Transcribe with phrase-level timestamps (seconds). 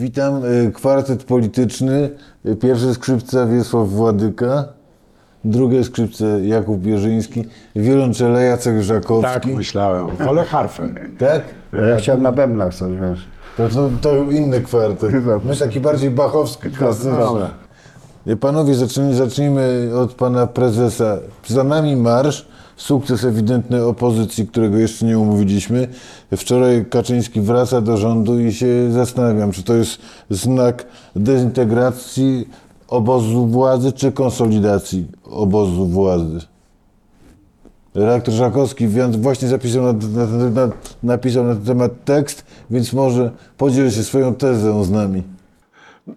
[0.00, 2.10] Witam, y, kwartet polityczny.
[2.46, 4.64] Y, Pierwsze skrzypce Wiesław Władyka,
[5.44, 7.44] drugie skrzypce Jakub Bierzyński,
[7.76, 9.32] wiolonczele Jacek Żakowski.
[9.34, 10.16] Tak, myślałem.
[10.16, 10.88] Wolę harfę.
[11.18, 11.42] Tak?
[11.88, 13.26] Ja chciałem na bębnach coś, wiesz.
[13.56, 15.12] To, to, to inny kwartet.
[15.44, 17.18] My taki bardziej bachowski, klasyczny.
[17.18, 17.50] Dobra.
[18.26, 21.16] Y, Panowie, zacznijmy, zacznijmy od pana prezesa.
[21.46, 22.48] Za nami marsz,
[22.80, 25.88] sukces ewidentny opozycji, którego jeszcze nie umówiliśmy.
[26.36, 29.98] Wczoraj Kaczyński wraca do rządu i się zastanawiam, czy to jest
[30.30, 32.48] znak dezintegracji
[32.88, 36.40] obozu władzy, czy konsolidacji obozu władzy.
[37.94, 38.88] Redaktor Żakowski
[39.18, 44.34] właśnie zapisał na, na, na, napisał na ten temat tekst, więc może podziel się swoją
[44.34, 45.22] tezą z nami.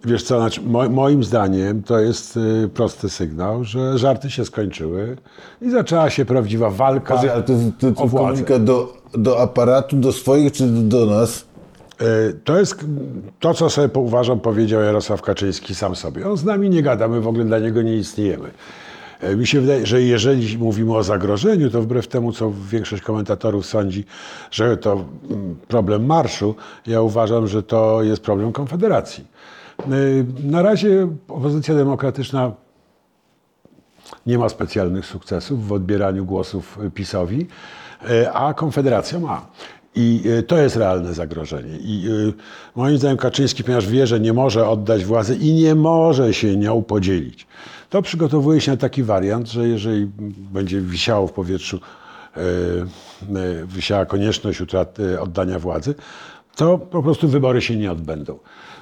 [0.04, 5.16] Wiesz co, znaczy, mo, moim zdaniem to jest y, prosty sygnał, że żarty się skończyły
[5.62, 8.26] i zaczęła się prawdziwa walka Ale to, to, to o władzę.
[8.26, 11.44] komunikat do, do aparatu, do swoich czy do, do nas?
[12.02, 12.84] Y, To jest
[13.40, 16.30] to, co sobie uważam powiedział Jarosław Kaczyński sam sobie.
[16.30, 18.50] On z nami nie gada, my w ogóle dla niego nie istniejemy.
[19.24, 23.66] Y, Mi się wydaje, że jeżeli mówimy o zagrożeniu, to wbrew temu, co większość komentatorów
[23.66, 24.04] sądzi,
[24.50, 24.92] że to
[25.30, 26.54] mm, problem marszu,
[26.86, 29.34] ja uważam, że to jest problem Konfederacji.
[29.80, 32.52] Y, Na razie opozycja demokratyczna
[34.26, 37.46] nie ma specjalnych sukcesów w odbieraniu głosów PiSowi,
[38.10, 39.46] y, a Konfederacja ma.
[39.96, 41.78] I y, to jest realne zagrożenie.
[41.80, 42.08] I
[42.76, 46.82] moim zdaniem Kaczyński, ponieważ wie, że nie może oddać władzy i nie może się nią
[46.82, 47.46] podzielić,
[47.90, 50.06] to przygotowuje się na taki wariant, że jeżeli
[50.52, 51.80] będzie wisiało w powietrzu,
[53.66, 55.94] wisiała konieczność utraty, oddania władzy,
[56.56, 58.38] to po prostu wybory się nie odbędą.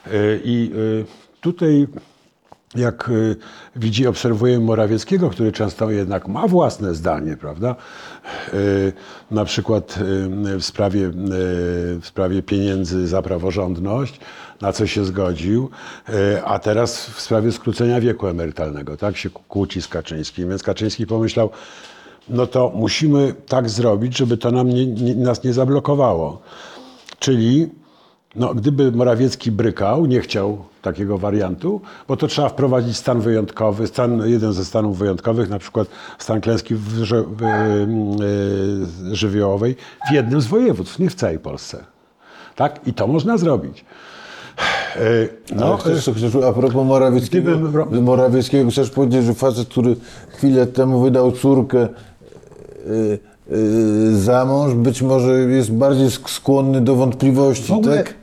[0.07, 1.05] Y, I y,
[1.41, 1.87] tutaj
[2.75, 3.37] jak y,
[3.77, 7.77] widzi, obserwuje Morawieckiego, który często jednak ma własne zdanie, prawda?
[9.31, 9.99] Na przykład
[10.59, 11.11] w sprawie,
[12.01, 14.21] w sprawie pieniędzy za praworządność,
[14.61, 15.71] na co się zgodził,
[16.45, 19.17] a teraz w sprawie skrócenia wieku emerytalnego, tak?
[19.17, 20.49] Się kłóci z Kaczyńskim.
[20.49, 21.51] Więc Kaczyński pomyślał,
[22.29, 26.43] no to musimy tak zrobić, żeby to nam nie, nie, nas nie zablokowało.
[27.19, 27.71] Czyli
[28.37, 34.23] no, gdyby Morawiecki brykał, nie chciał takiego wariantu, bo to trzeba wprowadzić stan wyjątkowy, stan,
[34.29, 35.89] jeden ze stanów wyjątkowych, na przykład
[36.19, 37.43] stan klęski w, ży- w,
[39.11, 39.77] y, żywiołowej
[40.11, 41.85] w jednym z województw, nie w całej Polsce.
[42.57, 42.81] Tak?
[42.87, 43.85] I to można zrobić.
[44.97, 49.97] Y, No, chcesz, chcesz, a propos Morawieckiego, Gdybym Morawieckiego, chcesz powiedzieć, że facet, który
[50.29, 51.89] chwilę temu wydał córkę
[52.87, 53.19] y,
[53.53, 58.15] y, za mąż, być może jest bardziej sk- skłonny do wątpliwości, tak?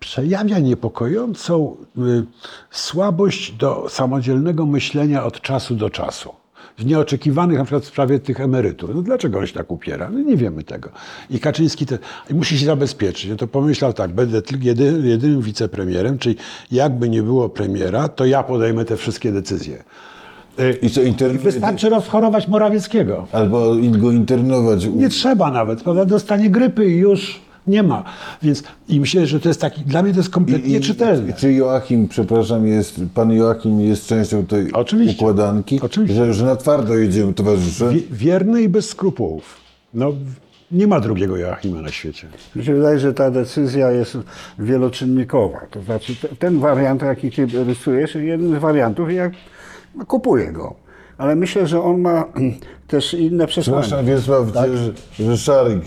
[0.00, 2.24] Przejawia niepokojącą y,
[2.70, 6.34] słabość do samodzielnego myślenia od czasu do czasu.
[6.78, 8.94] W nieoczekiwanych, na przykład w sprawie tych emerytur.
[8.94, 10.10] No dlaczego on się tak upiera?
[10.10, 10.90] No nie wiemy tego.
[11.30, 11.98] I Kaczyński te,
[12.30, 13.30] i musi się zabezpieczyć.
[13.30, 16.36] No to pomyślał tak, będę tylko jedy, jedynym wicepremierem, czyli
[16.72, 19.84] jakby nie było premiera, to ja podejmę te wszystkie decyzje.
[20.60, 21.38] Y, I co, inter...
[21.38, 23.26] Wystarczy rozchorować Morawieckiego.
[23.32, 24.86] Albo go internować.
[24.86, 26.04] Nie trzeba nawet, prawda?
[26.04, 28.04] Dostanie grypy i już nie ma.
[28.42, 31.32] Więc i myślę, że to jest taki, dla mnie to jest kompletnie czytelne.
[31.32, 35.16] Czy Joachim, przepraszam, jest, pan Joachim jest częścią tej Oczywiście.
[35.16, 35.80] układanki?
[35.82, 36.16] Oczywiście.
[36.16, 37.88] Że, że na twardo jedziemy, towarzysze?
[37.92, 39.56] Wie- Wierny i bez skrupułów.
[39.94, 40.12] No,
[40.72, 42.26] nie ma drugiego Joachima na świecie.
[42.56, 44.18] Mi się wydaje, że ta decyzja jest
[44.58, 45.58] wieloczynnikowa.
[45.70, 49.30] To znaczy te- ten wariant, jaki ty rysujesz, jest jednym z wariantów i ja
[50.06, 50.74] kupuję go.
[51.18, 52.24] Ale myślę, że on ma
[52.88, 53.82] też inne przesłanie.
[53.82, 54.70] Przepraszam, Wiesław, Tak.
[54.76, 54.92] że,
[55.24, 55.82] że Szarik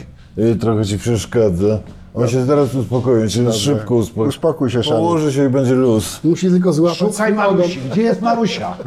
[0.59, 1.79] trochę ci przeszkadza.
[2.13, 4.29] On się zaraz uspokoi, się szybko uspokoi.
[4.29, 4.99] Uspokój się, Szarik.
[4.99, 6.19] Położy się i będzie luz.
[6.23, 7.57] Musi tylko złapać Szukaj nogą.
[7.57, 7.79] Marusi.
[7.91, 8.77] Gdzie jest Marusia?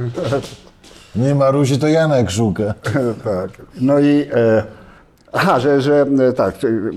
[1.16, 2.74] Nie Marusi, to Janek szuka.
[3.24, 3.50] tak.
[3.80, 4.64] No i e,
[5.32, 6.54] aha, że, że e, tak,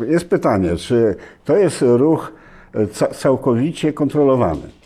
[0.07, 1.15] jest pytanie, czy
[1.45, 2.31] to jest ruch
[2.73, 4.76] e, ca, całkowicie kontrolowany?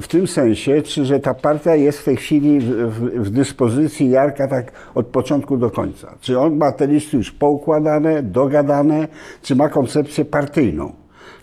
[0.00, 4.10] W tym sensie, czy że ta partia jest w tej chwili w, w, w dyspozycji
[4.10, 6.14] Jarka tak od początku do końca?
[6.20, 9.08] Czy on ma te listy już poukładane, dogadane,
[9.42, 10.92] czy ma koncepcję partyjną?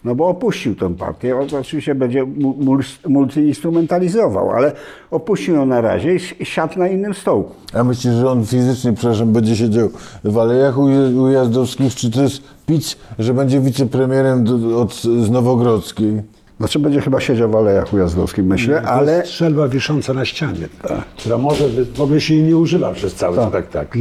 [0.03, 4.71] No bo opuścił tę partię, on oczywiście będzie mu- mul- multiinstrumentalizował, ale
[5.11, 7.53] opuścił ją na razie i siadł na innym stołku.
[7.73, 9.89] A myślisz, że on fizycznie, przepraszam, będzie siedział
[10.23, 14.45] w Alejach Uj- Ujazdowskich, czy to jest pić, że będzie wicepremierem
[14.75, 16.21] od, z Nowogrodzkiej?
[16.59, 20.69] Znaczy będzie chyba siedział w Alejach Ujazdowskich, myślę, Ale ale strzelba wisząca na ścianie,
[21.17, 23.99] która może w ogóle się jej nie używa przez cały spektakl.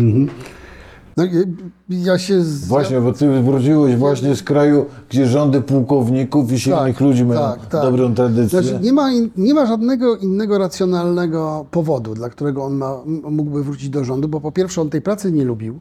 [1.16, 2.68] No, i- ja się z...
[2.68, 7.40] Właśnie, bo ty wróciłeś właśnie z kraju, gdzie rządy pułkowników i silnych ludzi mają
[7.72, 8.62] dobrą tradycję.
[8.62, 12.96] Znaczy, nie, ma in, nie ma żadnego innego racjonalnego powodu, dla którego on ma,
[13.30, 15.80] mógłby wrócić do rządu, bo po pierwsze on tej pracy nie lubił.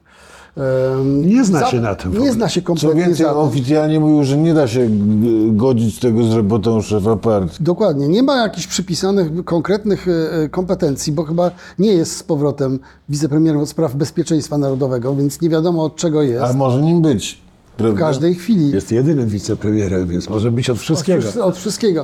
[1.06, 3.42] Nie zna się na tym w Nie zna się Co kompletnie więcej, za tym.
[3.42, 7.64] oficjalnie mówił, że nie da się g- godzić tego z robotą szefa partii.
[7.64, 8.08] Dokładnie.
[8.08, 10.12] Nie ma jakichś przypisanych konkretnych e,
[10.44, 15.50] e, kompetencji, bo chyba nie jest z powrotem wicepremierem od spraw bezpieczeństwa narodowego, więc nie
[15.50, 16.44] wiadomo od czego jest.
[16.44, 17.42] A może nim być.
[17.74, 18.00] W Prawda?
[18.00, 18.72] każdej chwili.
[18.72, 21.30] Jest jedynym wicepremierem, więc może być od wszystkiego.
[21.30, 22.04] Od, od wszystkiego.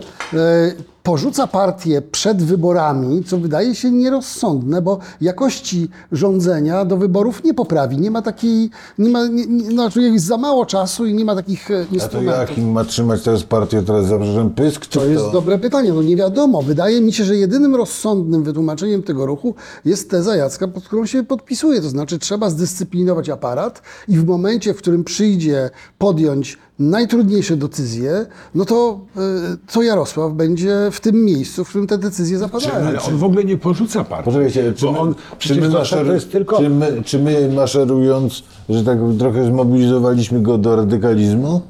[1.04, 7.98] Porzuca partię przed wyborami, co wydaje się nierozsądne, bo jakości rządzenia do wyborów nie poprawi.
[7.98, 11.36] Nie ma takiej, nie ma, nie, nie, znaczy jest za mało czasu i nie ma
[11.36, 12.50] takich e, A to instrumentów.
[12.50, 14.86] jakim ma trzymać teraz partię teraz za brzeżem pysk?
[14.86, 16.62] To jest dobre pytanie, no nie wiadomo.
[16.62, 21.24] Wydaje mi się, że jedynym rozsądnym wytłumaczeniem tego ruchu jest teza Jacka, pod którą się
[21.24, 21.82] podpisuje.
[21.82, 28.26] To znaczy trzeba zdyscyplinować aparat i w momencie, w którym przyjdzie podjąć najtrudniejsze decyzje,
[28.56, 32.74] no to, y, to Jarosław będzie w tym miejscu, w którym te decyzje zapadają.
[32.74, 34.26] Ale on w ogóle nie porzuca partii.
[34.26, 36.58] Poczekajcie, czy my, on, czy, my maszeru, tylko...
[36.58, 41.62] czy, my, czy my maszerując, że tak trochę zmobilizowaliśmy go do radykalizmu?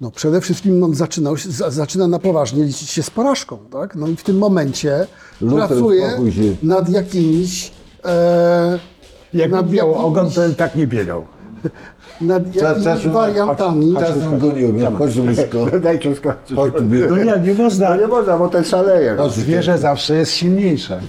[0.00, 1.34] No przede wszystkim on zaczynał,
[1.68, 3.94] zaczyna na poważnie liczyć się z porażką, tak?
[3.94, 5.06] No i w tym momencie
[5.40, 6.18] Luther, pracuje
[6.62, 7.72] nad jakimiś...
[8.04, 8.78] E,
[9.34, 11.24] Jak nad miał jakimiś- ogon, to tak nie biegał.
[12.20, 13.94] nad Czas- jakimiś czas- wariantami.
[14.00, 14.96] Czasem go nie umiem.
[14.96, 15.66] Chodź blisko.
[15.82, 16.56] Dajcie skończyć.
[16.56, 16.72] Chodź
[17.10, 17.90] No nie, nie można.
[17.90, 19.14] No nie można, bo ten szaleje.
[19.18, 19.30] No.
[19.30, 21.00] Zwierzę zawsze jest silniejsze.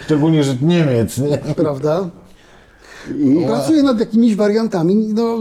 [0.00, 1.38] Szczególnie, że Niemiec, nie?
[1.56, 2.10] prawda?
[3.46, 5.38] Pracuje nad jakimiś wariantami no,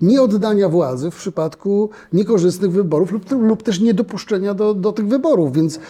[0.00, 5.76] nieoddania władzy w przypadku niekorzystnych wyborów lub, lub też niedopuszczenia do, do tych wyborów, więc
[5.76, 5.80] e,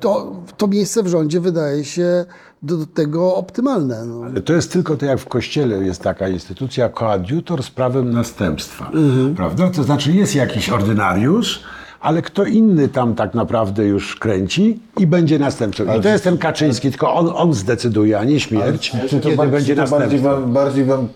[0.00, 2.24] to, to miejsce w rządzie wydaje się
[2.62, 4.04] do, do tego optymalne.
[4.04, 4.24] No.
[4.24, 8.90] Ale to jest tylko to, jak w kościele jest taka instytucja, koadjutor z prawem następstwa.
[9.36, 9.70] Prawda?
[9.70, 11.62] To znaczy jest jakiś ordynariusz,
[12.00, 15.96] ale kto inny tam tak naprawdę już kręci i będzie następcą.
[15.98, 19.36] I to jest ten Kaczyński, tylko on, on zdecyduje, a nie śmierć, Czy to, kiedy
[19.36, 21.08] ba- będzie to bardziej, wam, bardziej wam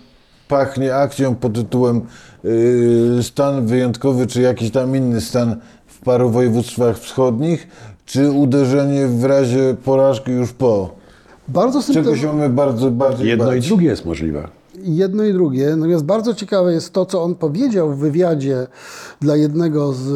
[0.49, 2.01] pachnie akcją pod tytułem
[2.45, 5.57] yy, stan wyjątkowy, czy jakiś tam inny stan
[5.87, 7.69] w paru województwach wschodnich,
[8.07, 11.02] czy uderzenie w razie porażki już po?
[11.49, 12.17] Bardzo Czego symptom...
[12.17, 14.49] się mamy bardzo, bardziej Jedno i drugie jest możliwe.
[14.83, 15.77] Jedno i drugie.
[15.77, 18.67] Natomiast bardzo ciekawe jest to, co on powiedział w wywiadzie
[19.21, 20.09] dla jednego z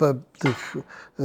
[0.00, 0.76] e, e, tych
[1.20, 1.24] e,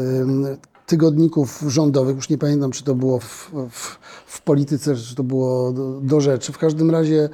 [0.91, 2.15] tygodników rządowych.
[2.15, 6.21] Już nie pamiętam, czy to było w, w, w polityce, czy to było do, do
[6.21, 6.53] rzeczy.
[6.53, 7.29] W każdym razie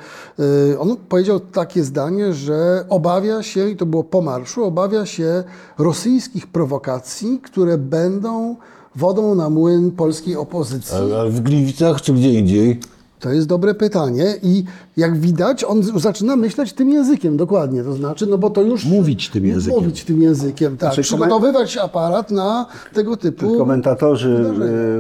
[0.74, 5.44] e, on powiedział takie zdanie, że obawia się, i to było po marszu, obawia się
[5.78, 8.56] rosyjskich prowokacji, które będą
[8.98, 10.98] wodą na młyn polskiej opozycji.
[10.98, 12.80] Ale, ale w Gliwicach, czy gdzie indziej?
[13.20, 14.64] To jest dobre pytanie i
[14.98, 18.86] jak widać, on zaczyna myśleć tym językiem, dokładnie, to znaczy, no bo to już...
[18.86, 19.80] Mówić tym językiem.
[19.80, 20.80] Mówić tym językiem, tak.
[20.80, 23.58] Znaczy, Przygotowywać aparat na tego typu...
[23.58, 24.46] Komentatorzy,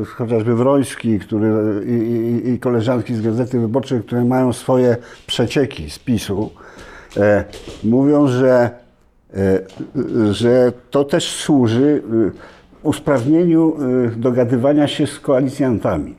[0.02, 1.50] e, chociażby Wroński który,
[1.86, 4.98] i, i, i koleżanki z Gazety Wyborczej, które mają swoje
[5.28, 6.50] przecieki z PiSu,
[7.18, 7.44] e,
[7.84, 8.70] mówią, że,
[9.34, 9.60] e,
[10.32, 12.57] że to też służy e,
[12.88, 13.74] usprawnieniu
[14.14, 16.16] e, dogadywania się z koalicjantami.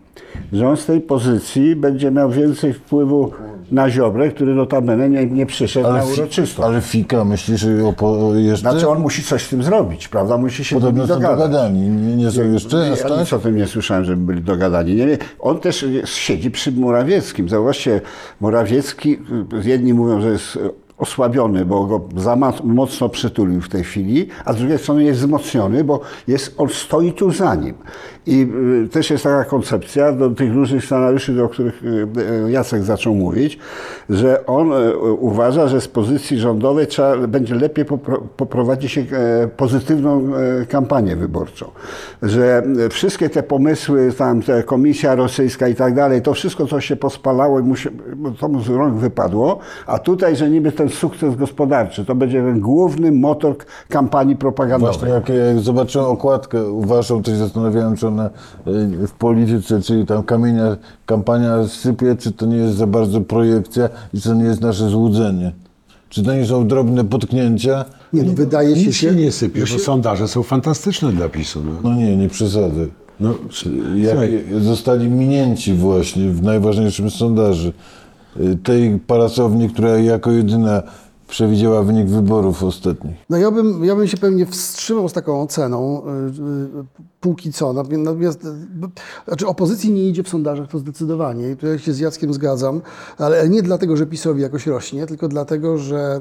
[0.52, 3.30] Że on z tej pozycji będzie miał więcej wpływu
[3.72, 6.68] na Ziobrę, który notabene nie, nie przyszedł na fi- uroczystość.
[6.68, 8.70] ale fika, myślisz, że opo- jeszcze?
[8.70, 10.36] Znaczy on musi coś z tym zrobić, prawda?
[10.38, 11.36] Musi się Podobno są dogadać.
[11.38, 11.80] dogadani.
[11.80, 13.18] Nie, nie są jeszcze Ja aż tak?
[13.20, 14.94] nic o tym nie słyszałem, żeby byli dogadani.
[14.94, 15.18] Nie, nie.
[15.40, 17.48] On też siedzi przy Morawieckim.
[17.48, 18.00] Zauważcie,
[18.40, 19.18] Morawiecki,
[19.64, 20.58] y, jedni mówią, że jest
[20.98, 25.84] osłabiony, bo go za mocno przytulił w tej chwili, a z drugiej strony jest wzmocniony,
[25.84, 27.74] bo jest, on stoi tu za nim.
[28.26, 28.46] I
[28.84, 32.08] y, też jest taka koncepcja do tych różnych scenariuszy, o których y,
[32.46, 33.58] y, Jacek zaczął mówić,
[34.10, 34.70] że on
[35.18, 40.22] uważa, że z pozycji rządowej trzeba, będzie lepiej popro, poprowadzić się e, pozytywną
[40.62, 41.70] e, kampanię wyborczą.
[42.22, 46.96] Że wszystkie te pomysły, tam te komisja rosyjska i tak dalej, to wszystko, co się
[46.96, 47.62] pospalało i
[48.40, 52.60] to mu z rąk wypadło, a tutaj, że niby ten sukces gospodarczy, to będzie ten
[52.60, 53.56] główny motor
[53.88, 54.98] kampanii propagandowej.
[54.98, 58.26] Właśnie jak, jak zobaczyłem okładkę waszą, to się zastanawiałem, czy ona
[58.66, 60.76] y, w polityce, czyli tam kamienia,
[61.06, 64.88] kampania sypie, czy to nie jest za bardzo projekcja i czy to nie jest nasze
[64.88, 65.52] złudzenie.
[66.08, 67.84] Czy to nie są drobne potknięcia?
[68.12, 71.62] Nie, no, wydaje się, Nic się się nie sypie, bo sondaże są fantastyczne dla PiSu.
[71.64, 71.90] No.
[71.90, 72.88] No nie, nie przesady.
[73.20, 73.34] No,
[73.94, 77.72] Jak słuchaj, zostali minięci właśnie w najważniejszym sondaży.
[78.40, 80.82] Y, Tej parasowni, która jako jedyna
[81.28, 83.16] przewidziała wynik wyborów ostatnich.
[83.30, 86.08] No ja bym, ja bym się pewnie wstrzymał z taką oceną, y,
[86.80, 86.84] y,
[87.20, 87.72] póki co.
[87.72, 88.46] Natomiast-
[89.28, 91.50] znaczy opozycji nie idzie w sondażach, to zdecydowanie.
[91.50, 92.80] I tu ja się z Jackiem zgadzam,
[93.18, 96.20] ale nie dlatego, że PiSowi jakoś rośnie, tylko dlatego, że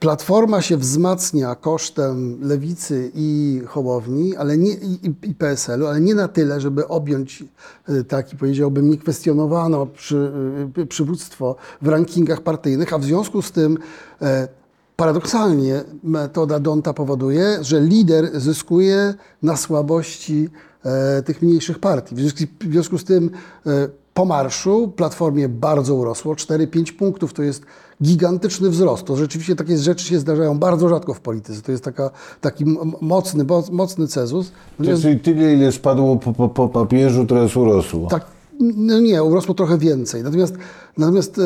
[0.00, 6.28] Platforma się wzmacnia kosztem lewicy i Hołowni, ale nie, i, i- PSL-u, ale nie na
[6.28, 7.44] tyle, żeby objąć
[7.88, 10.32] y, taki, powiedziałbym, niekwestionowano przy,
[10.78, 13.78] y, przywództwo w rankingach partyjnych, a w związku z tym
[14.22, 14.48] e,
[14.96, 20.48] paradoksalnie metoda Donta powoduje, że lider zyskuje na słabości
[20.84, 22.14] e, tych mniejszych partii.
[22.14, 23.30] W związku, w związku z tym
[23.66, 27.62] e, po marszu Platformie bardzo urosło, 4-5 punktów to jest
[28.02, 29.04] gigantyczny wzrost.
[29.06, 31.62] To rzeczywiście takie rzeczy się zdarzają bardzo rzadko w polityce.
[31.62, 32.64] To jest taka, taki
[33.00, 34.52] mocny, mocny cezus.
[34.78, 38.08] Natomiast- Czyli tyle, ile spadło po, po, po papieżu, teraz urosło.
[38.08, 38.26] tak,
[38.60, 40.22] no nie, urosło trochę więcej.
[40.22, 40.54] Natomiast,
[40.98, 41.42] natomiast y,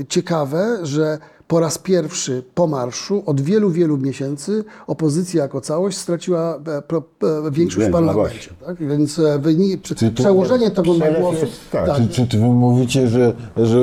[0.00, 1.18] y, ciekawe, że
[1.52, 7.02] po raz pierwszy po marszu od wielu, wielu miesięcy opozycja jako całość straciła e, pro,
[7.46, 8.50] e, większość w parlamencie.
[8.66, 8.88] Tak?
[8.88, 9.80] Więc e, wynik,
[10.14, 11.46] przełożenie tego na głosy.
[11.72, 11.86] tak.
[11.86, 13.78] tak, Czy, czy ty wy mówicie, że, że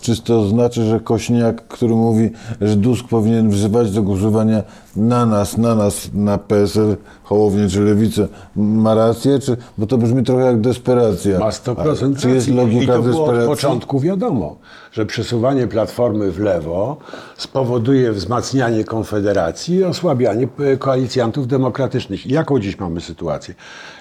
[0.00, 4.62] czy to znaczy, że Kośniak, który mówi, że Tusk powinien wzywać do głosowania
[4.96, 9.38] na nas, na nas, na PSL, Hołownię czy Lewicę, ma rację?
[9.38, 11.38] Czy, bo to brzmi trochę jak desperacja.
[11.38, 14.56] Ma 100% A Czy jest logika I to było od początku wiadomo,
[14.92, 16.96] że przesuwanie Platformy w lewo
[17.36, 22.26] spowoduje wzmacnianie Konfederacji i osłabianie e, koalicjantów demokratycznych.
[22.26, 23.54] Jaką dziś mamy sytuację?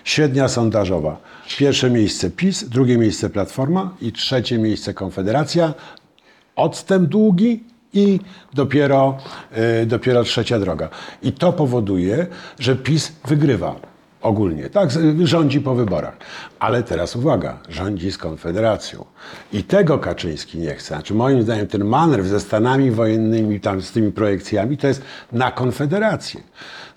[0.03, 1.17] Średnia sondażowa.
[1.57, 5.73] Pierwsze miejsce PiS, drugie miejsce Platforma i trzecie miejsce Konfederacja.
[6.55, 7.63] Odstęp długi
[7.95, 8.19] i
[8.53, 9.17] dopiero,
[9.51, 10.89] e, dopiero trzecia droga.
[11.23, 12.27] I to powoduje,
[12.59, 13.75] że PiS wygrywa
[14.21, 14.89] ogólnie, tak,
[15.23, 16.17] rządzi po wyborach.
[16.59, 19.05] Ale teraz uwaga, rządzi z Konfederacją.
[19.53, 20.87] I tego Kaczyński nie chce.
[20.87, 25.51] Znaczy moim zdaniem ten manewr ze Stanami wojennymi, tam z tymi projekcjami, to jest na
[25.51, 26.41] Konfederację.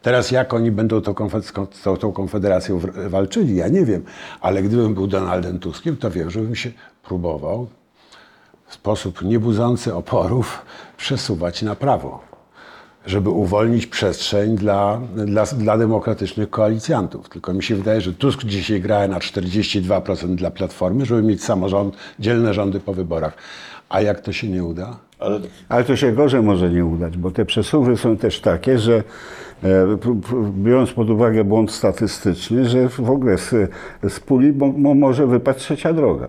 [0.02, 4.04] Teraz jak oni będą tą, konfe- z kon- z tą, Konfederacją walczyli, ja nie wiem.
[4.40, 6.70] Ale gdybym był Donaldem Tuskiem, to wiem, żebym się
[7.02, 7.66] próbował
[8.68, 10.62] w sposób niebudzący oporów
[10.96, 12.20] przesuwać na prawo,
[13.06, 17.28] żeby uwolnić przestrzeń dla, dla, dla demokratycznych koalicjantów.
[17.28, 21.96] Tylko mi się wydaje, że Tusk dzisiaj gra na 42% dla Platformy, żeby mieć samorząd,
[22.18, 23.36] dzielne rządy po wyborach.
[23.88, 24.96] A jak to się nie uda?
[25.68, 29.02] Ale to się gorzej może nie udać, bo te przesuwy są też takie, że
[29.64, 29.98] e,
[30.52, 33.70] biorąc pod uwagę błąd statystyczny, że w ogóle z,
[34.08, 36.28] z puli mo, mo, może wypaść trzecia droga.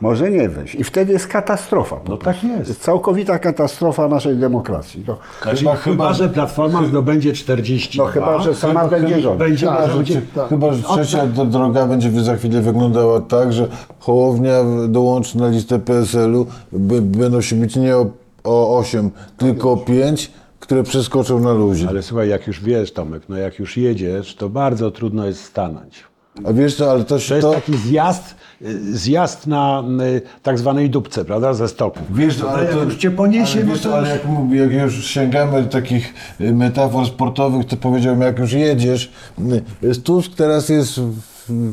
[0.00, 0.74] Może nie wejść.
[0.74, 2.00] I wtedy jest katastrofa.
[2.08, 2.68] No tak jest.
[2.68, 5.04] Jest całkowita katastrofa naszej demokracji.
[5.08, 8.04] No, Chyba, chyba, że Platforma zdobędzie 42.
[8.04, 9.38] No chyba, że sama to będzie rządzić.
[9.38, 10.48] Będzie, Tak, będzie, tak.
[10.48, 14.52] Chyba, że trzecia droga będzie za chwilę wyglądała tak, że Hołownia
[14.88, 18.06] dołączy na listę PSL-u, by, będą się bić nie o,
[18.44, 21.88] o 8, tylko o 5, które przeskoczą na luzie.
[21.88, 26.04] Ale słuchaj, jak już wiesz, Tomek, no jak już jedziesz, to bardzo trudno jest stanąć.
[26.44, 27.52] A wiesz co, ale to To jest to...
[27.52, 28.34] taki zjazd,
[28.92, 29.84] zjazd na
[30.16, 32.00] y, tak zwanej dupce, prawda, ze stoku.
[32.10, 34.72] Wiesz, ale jak to, już cię poniesie, ale, no wiesz, to ale jak, mówię, jak
[34.72, 39.12] już sięgamy do takich y, metafor sportowych, to powiedziałbym, jak już jedziesz,
[39.82, 41.20] y, Tusk teraz jest w,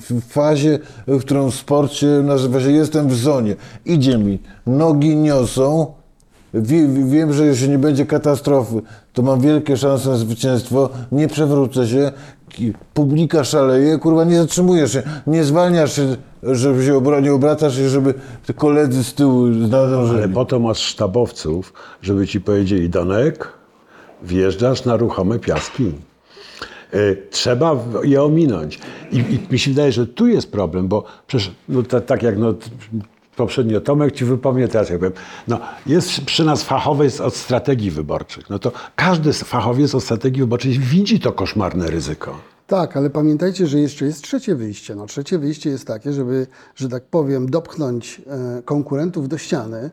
[0.10, 3.56] w fazie, w którą w sporcie nazywa się jestem w zonie.
[3.86, 5.94] Idzie mi, nogi niosą,
[6.54, 8.82] Wie, wiem, że jeśli nie będzie katastrofy,
[9.14, 12.12] to mam wielkie szanse na zwycięstwo, nie przewrócę się,
[12.94, 18.14] publika szaleje, kurwa, nie zatrzymujesz się, nie zwalniasz się, żeby się nie obracasz się, żeby
[18.56, 20.20] koledzy z tyłu nadążyli.
[20.20, 23.48] Ale po to masz sztabowców, żeby ci powiedzieli, Donek,
[24.24, 25.92] wjeżdżasz na ruchome piaski.
[26.94, 28.80] Y, Trzeba je ominąć.
[29.12, 32.38] I, I mi się wydaje, że tu jest problem, bo przecież no, ta, tak jak
[32.38, 32.54] no,
[33.36, 35.14] poprzednio Tomek ci wypomnie, teraz ja powiem,
[35.48, 38.50] no, jest przy nas fachowiec od strategii wyborczych.
[38.50, 42.40] No to każdy fachowiec od strategii wyborczej widzi to koszmarne ryzyko.
[42.68, 44.96] Tak, ale pamiętajcie, że jeszcze jest trzecie wyjście.
[44.96, 49.92] No, trzecie wyjście jest takie, żeby, że tak powiem, dopchnąć e, konkurentów do ściany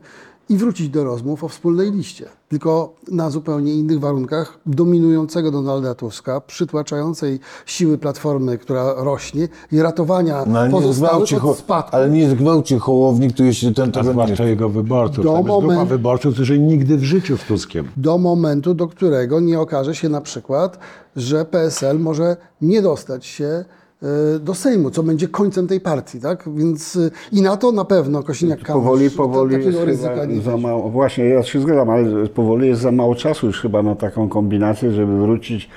[0.51, 2.25] i wrócić do rozmów o wspólnej liście.
[2.49, 10.43] Tylko na zupełnie innych warunkach dominującego Donalda Tuska, przytłaczającej siły Platformy, która rośnie i ratowania
[10.47, 11.95] No, ale, pozostałych od spadku.
[11.95, 15.25] ale nie zgwałci Hołowni, który jeśli ten nie zwłaszcza jego wyborców.
[15.25, 17.87] Do jest grupa moment- wyborców, którzy nigdy w życiu z Tuskiem.
[17.97, 20.79] do momentu, do którego nie okaże się na przykład,
[21.15, 23.65] że PSL może nie dostać się
[24.39, 26.49] do Sejmu, co będzie końcem tej partii, tak?
[26.55, 30.89] Więc e, i na to na pewno Kosiniak-Kamysz Powoli, powoli takiego ryzyka nie za mało.
[30.89, 34.91] Właśnie, ja się zgadzam, ale powoli jest za mało czasu już chyba na taką kombinację,
[34.91, 35.69] żeby wrócić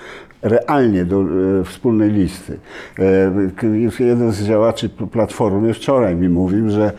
[0.42, 1.24] realnie do e,
[1.64, 2.58] wspólnej listy.
[2.98, 6.92] E, jeden z działaczy Platformy wczoraj mi mówił, że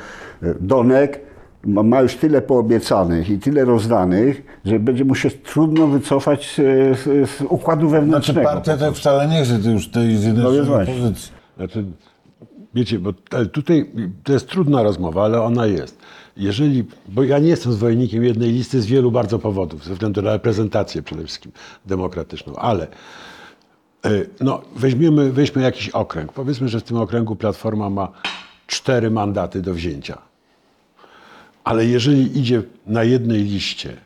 [0.44, 1.25] e, Donek
[1.66, 7.00] ma, ma już tyle poobiecanych i tyle rozdanych, że będzie mu się trudno wycofać z,
[7.00, 8.50] z, z układu Znaczy wewnętrznego.
[8.50, 10.94] partia to wcale nie chce już tej No zjednoczonej właśnie.
[10.94, 11.32] pozycji.
[11.58, 11.86] Znaczy,
[12.76, 13.14] Wiecie, bo
[13.54, 13.92] tutaj
[14.24, 15.98] to jest trudna rozmowa, ale ona jest.
[16.38, 20.32] Jeżeli, bo ja nie jestem zwolennikiem jednej listy z wielu bardzo powodów, ze względu na
[20.34, 21.52] reprezentację przede wszystkim
[21.86, 22.88] demokratyczną, ale
[24.06, 24.10] e,
[24.42, 26.34] no, weźmiemy, weźmy jakiś okręg.
[26.34, 28.12] Powiedzmy, że w tym okręgu Platforma ma
[28.68, 30.18] cztery mandaty do wzięcia.
[31.66, 33.98] Ale jeżeli idzie na jednej liście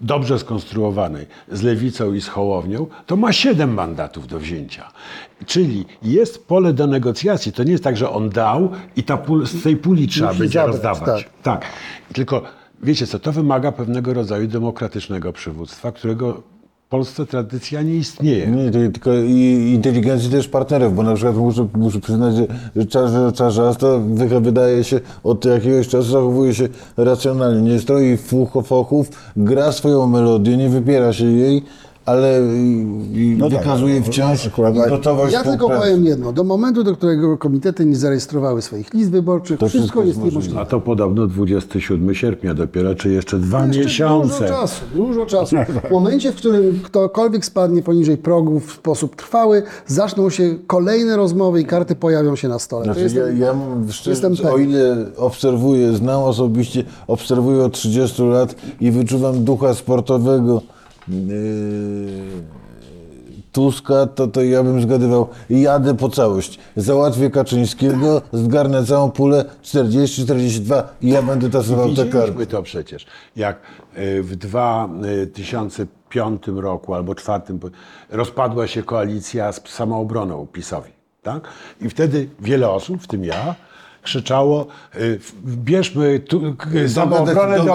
[0.00, 4.90] dobrze skonstruowanej z lewicą i z hołownią, to ma siedem mandatów do wzięcia.
[5.46, 7.52] Czyli jest pole do negocjacji.
[7.52, 10.58] To nie jest tak, że on dał i ta z tej puli trzeba Musi będzie
[10.58, 11.24] zabrać, rozdawać.
[11.24, 11.42] tak.
[11.42, 11.66] tak.
[12.12, 12.42] Tylko
[12.82, 16.42] wiecie co, to wymaga pewnego rodzaju demokratycznego przywództwa, którego
[16.86, 18.46] w Polsce tradycja nie istnieje.
[18.46, 22.34] Nie, tylko i inteligencji też partnerów, bo na przykład muszę, muszę przyznać,
[22.76, 29.08] że, Czarze Czarzasta wy- wydaje się od jakiegoś czasu zachowuje się racjonalnie, nie stroi fuchofochów,
[29.36, 31.62] gra swoją melodię, nie wypiera się jej,
[32.06, 32.40] ale
[33.38, 36.32] No tak, wykazuje no, wciąż akurat- gotowość Ja tylko powiem jedno.
[36.32, 40.60] Do momentu, do którego komitety nie zarejestrowały swoich list wyborczych, To wszystko jest niemożliwe.
[40.60, 44.28] A to podobno 27 sierpnia dopiero, czy jeszcze dwa Jeszcze miesiące.
[44.40, 45.56] Dużo czasu, dużo czasu.
[45.88, 51.60] W momencie, w którym ktokolwiek spadnie poniżej progu w sposób trwały, zaczną się kolejne rozmowy
[51.60, 52.84] i karty pojawią się na stole.
[52.84, 54.70] Znaczy, to jest ja, ja mam szczerze, jestem o pewien.
[54.70, 60.62] ile obserwuję, znam osobiście, obserwuję od 30 lat i wyczuwam ducha sportowego
[63.52, 66.58] Tuska, to, to ja bym zgadywał, jadę po całość.
[66.76, 72.46] Załatwię Kaczyńskiego, zgarnę całą pulę 40-42 i ja będę tasował te karty.
[72.46, 73.60] To przecież, jak
[73.98, 77.74] y, w 2005 roku albo 2004
[78.10, 80.90] rozpadła się koalicja z samoobroną PiSowi.
[81.22, 81.48] Tak?
[81.80, 83.54] I wtedy wiele osób, w tym ja,
[84.06, 86.40] krzyczało, y, bierzmy tu,
[86.88, 87.74] samoobronę do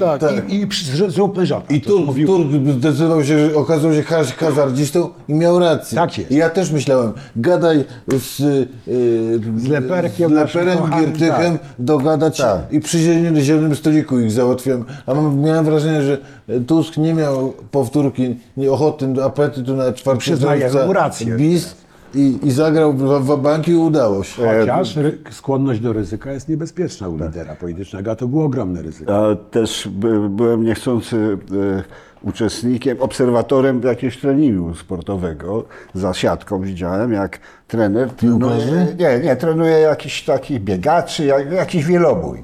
[0.00, 0.50] tak, tak.
[0.50, 1.70] i, i przy- zróbmy rząd.
[1.70, 2.48] I Turk, mówił- Turk
[2.78, 5.96] zdecydował się, że okazał się haz- hazardzistą i miał rację.
[5.96, 6.30] Tak jest.
[6.30, 12.60] I ja też myślałem, gadaj z, yy, Z Leperkiem, z Leperem Giertychem, dogadać Tak.
[12.72, 12.98] i przy
[13.40, 14.84] zielonym, stoliku ich załatwiłem.
[15.06, 16.18] A mam, miałem wrażenie, że
[16.66, 21.36] Tusk nie miał powtórki, nie ochoty, apetytu na czwarty Przyznaję rację.
[21.36, 24.42] bis i, i zagrał w, w banki i udało się.
[24.60, 29.12] Chociaż ry- skłonność do ryzyka jest niebezpieczna u lidera politycznego, a to było ogromne ryzyko.
[29.12, 31.82] Ja też by, byłem niechcący e,
[32.22, 35.64] uczestnikiem, obserwatorem jakiegoś treningu sportowego.
[35.94, 37.38] Za siatką widziałem, jak
[37.68, 38.96] trener trenuje, Piłkarzy?
[38.98, 42.42] nie, nie, trenuje jakiś takich biegaczy, jak, jakiś wielobój.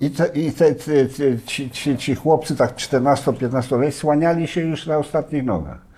[0.00, 4.60] I, te, i te, te, te, ci, ci, ci chłopcy tak 14-15 lat słaniali się
[4.60, 5.89] już na ostatnich nogach.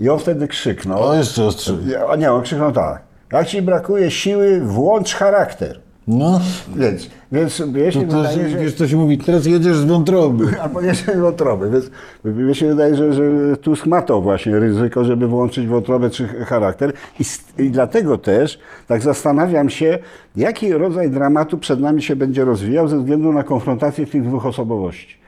[0.00, 1.02] I on wtedy krzyknął.
[1.02, 1.78] O, jeszcze ostrzy.
[1.86, 3.02] Nie, o nie, on krzyknął tak.
[3.32, 5.80] Jak ci brakuje siły, włącz charakter.
[6.08, 6.40] No,
[6.76, 8.58] Więc, więc się to, wydaje, że...
[8.58, 10.44] wiesz co się mówi, teraz jedziesz z wątroby.
[10.62, 11.70] Albo jeszcze wątroby.
[11.70, 11.90] Więc
[12.24, 13.22] mi się wydaje, że, że
[13.56, 16.92] Tusk ma to właśnie ryzyko, żeby włączyć wątrobę czy charakter.
[17.20, 17.24] I,
[17.62, 19.98] I dlatego też tak zastanawiam się,
[20.36, 25.23] jaki rodzaj dramatu przed nami się będzie rozwijał ze względu na konfrontację tych dwóch osobowości.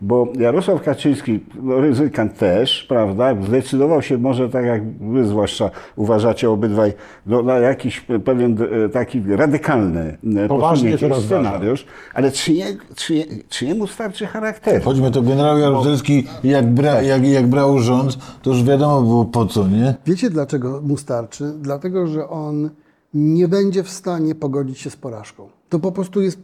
[0.00, 6.50] Bo Jarosław Kaczyński, no ryzykant też, prawda, zdecydował się może tak jak wy zwłaszcza uważacie
[6.50, 6.92] obydwaj,
[7.26, 13.24] no, na jakiś pewien e, taki radykalny e, posunięcie, scenariusz, ale czy, je, czy, je,
[13.48, 14.84] czy jemu starczy charakteru?
[14.84, 19.46] Choćby to generał Jaruzelski, jak, bra, jak, jak brał rząd, to już wiadomo było po
[19.46, 19.94] co, nie?
[20.06, 21.52] Wiecie dlaczego mu starczy?
[21.60, 22.70] Dlatego, że on
[23.14, 25.57] nie będzie w stanie pogodzić się z porażką.
[25.68, 26.38] To po prostu jest.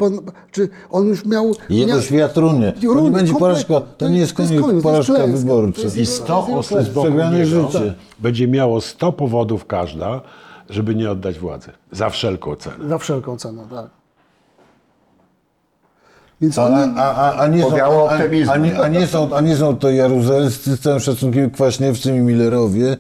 [0.51, 1.55] Czy on już miał.
[1.71, 2.73] Jego miał, świat runie.
[2.83, 5.81] To nie będzie porażka, to nie jest koniec, jest porażka wyborcza.
[5.81, 7.95] I jego- 100 to jest osób z boku niego życie.
[8.19, 10.21] będzie miało 100 powodów każda,
[10.71, 11.71] żeby nie oddać władzy.
[11.93, 12.89] Za wszelką cenę.
[12.89, 13.91] Za wszelką cenę, tak.
[16.41, 17.77] Więc A, on nie, a, a, a, nie są,
[18.09, 18.19] a,
[18.53, 22.21] a, nie, a, nie są, a nie są to Jaruzelscy z całym szacunkiem Kwaśniewcy i
[22.21, 22.97] Millerowie,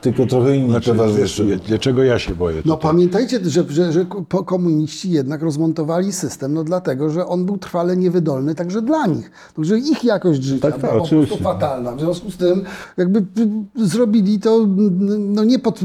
[0.00, 1.44] tylko trochę inni Znaczy, towarzysze.
[1.44, 2.56] wiesz, dlaczego ja się boję?
[2.64, 2.90] No tutaj?
[2.90, 7.96] pamiętajcie, że, że, że ko- komuniści jednak rozmontowali system, no dlatego, że on był trwale
[7.96, 9.30] niewydolny także dla nich.
[9.56, 11.92] Także ich jakość życia Tak, tak, była po prostu fatalna.
[11.96, 12.64] W związku z tym
[12.96, 13.24] jakby
[13.76, 14.66] zrobili to
[15.18, 15.84] no nie pod p-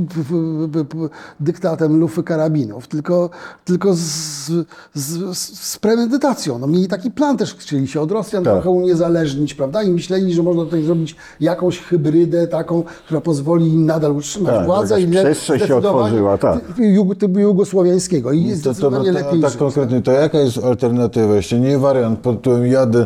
[0.74, 3.30] p- p- dyktatem lufy karabinów, tylko,
[3.66, 4.52] tylko z,
[4.94, 6.60] z, z premedytacją.
[6.60, 8.54] No mieli taki plan też, chcieli się od Rosjan Tak.
[8.54, 9.84] trochę uniezależnić, prawda?
[9.84, 14.66] I myśleli, że można tutaj zrobić jakąś hybrydę taką, która pozwoli im nadal utrzymać Tak,
[14.66, 15.02] władzę.
[15.02, 16.60] i przestrzeń się otworzyła, tak.
[16.78, 21.36] jug, typu jugosłowiańskiego i To, to, to, lepiej tak konkretnie, to jaka jest alternatywa?
[21.36, 23.06] Jeśli nie wariant pod tytułem jadę y,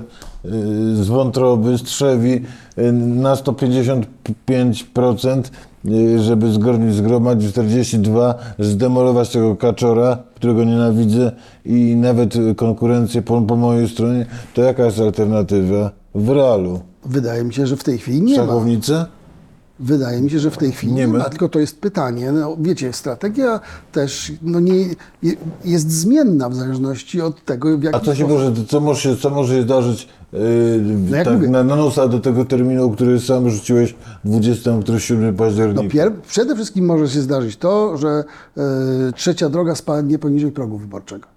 [0.95, 2.41] z wątroby, z trzewi
[2.77, 5.43] y, na 155%,
[5.85, 6.51] y, żeby
[6.93, 11.31] zgromadzić 42, zdemolować tego kaczora, którego nienawidzę
[11.65, 15.91] i nawet konkurencję po, po mojej stronie, to jaka jest alternatywa?
[16.15, 16.79] W realu.
[17.05, 18.53] Wydaje mi się, że w tej chwili nie ma.
[19.79, 21.29] Wydaje mi się, że w tej chwili nie, Nie ma.
[21.29, 22.31] tylko to jest pytanie.
[22.31, 23.59] No, wiecie, strategia
[23.91, 24.75] też no nie,
[25.23, 25.33] je,
[25.65, 29.15] jest zmienna w zależności od tego, w jaki A co się może, co może, się,
[29.17, 30.39] co może się zdarzyć yy,
[31.09, 31.47] No tak mówię.
[31.49, 35.89] na, nosa do tego terminu, który sam rzuciłeś 27 No października?
[35.89, 38.23] pier, przede wszystkim może się zdarzyć to, że
[38.57, 38.61] e,
[39.15, 41.27] trzecia droga spadnie poniżej progu wyborczego.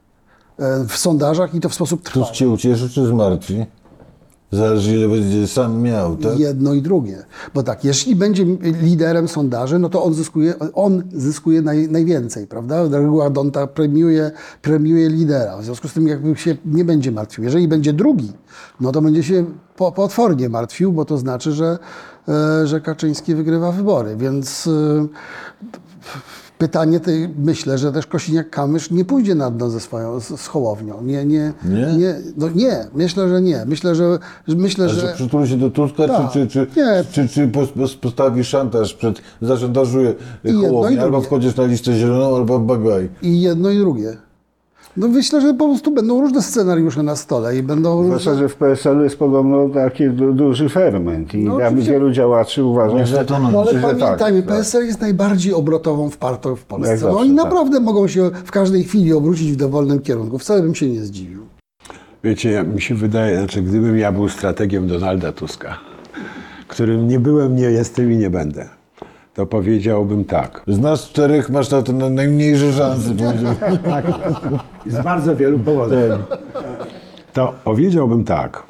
[0.59, 2.27] E, w sondażach i to w sposób trwały.
[2.27, 3.67] Tusk cię ucieszy czy zmartwi?
[4.53, 6.39] Zależy ile będzie sam miał, tak?
[6.39, 7.25] Jedno i drugie.
[7.55, 8.45] Bo tak, jeśli będzie
[8.83, 12.89] liderem sondaży, no to on zyskuje, on zyskuje naj, najwięcej, prawda?
[12.91, 14.31] Reguła Donta premiuje,
[14.63, 15.57] premiuje lidera.
[15.59, 17.45] W związku z tym jakby się nie będzie martwił.
[17.45, 18.33] Jeżeli będzie drugi,
[18.81, 19.45] no to będzie się
[19.77, 21.79] po, potwornie martwił, bo to znaczy, że,
[22.29, 24.17] e, że Kaczyński wygrywa wybory.
[24.17, 25.07] Więc e,
[26.59, 31.03] pytanie, tej, myślę, że też Kosiniak-Kamysz nie pójdzie na dno ze swoją, z, z Hołownią.
[31.03, 31.97] Nie, nie, Nie?
[31.97, 33.65] nie, no nie, myślę, że nie.
[33.67, 34.19] Myślę, że,
[34.49, 35.13] myślę, A że że...
[35.15, 36.33] przytuli się do Tuska, Tak.
[36.33, 37.05] czy, czy, czy, Nie.
[37.13, 40.15] czy, czy pos- postawi szantaż przed, zaszantażuje
[40.61, 43.09] Hołownię, albo wchodzisz na listę zieloną, albo w bagaj.
[43.23, 44.17] I jedno i drugie.
[44.99, 48.43] No myślę, że po prostu będą różne scenariusze na stole i będą Zwłaszcza, różne...
[48.43, 53.07] że w PSL-u jest podobno taki du, duży ferment i No tam wielu działaczy uważa,
[53.07, 54.49] że, to no, No ale że pamiętajmy, tak.
[54.57, 56.97] PSL jest najbardziej obrotową wpartą w Polsce.
[56.97, 57.45] zawsze, No oni tak.
[57.45, 60.39] naprawdę mogą się w każdej chwili obrócić w dowolnym kierunku.
[60.39, 61.43] Wcale bym się nie zdziwił.
[62.25, 65.79] Wiecie, mi się wydaje, znaczy gdybym ja był strategiem Donalda Tuska,
[66.69, 68.69] którym nie byłem, nie jestem i nie będę,
[69.39, 70.63] to powiedziałbym tak.
[70.67, 73.11] Z nas czterech masz na to na najmniejsze szanse.
[73.15, 73.55] powiedział.
[74.87, 75.99] Z bardzo wielu powodów.
[77.33, 78.63] To powiedziałbym tak.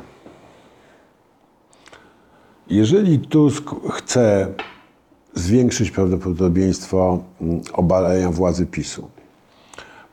[2.70, 4.46] Jeżeli Tusk chce
[5.34, 9.08] zwiększyć prawdopodobieństwo mm, obalenia władzy PiSu,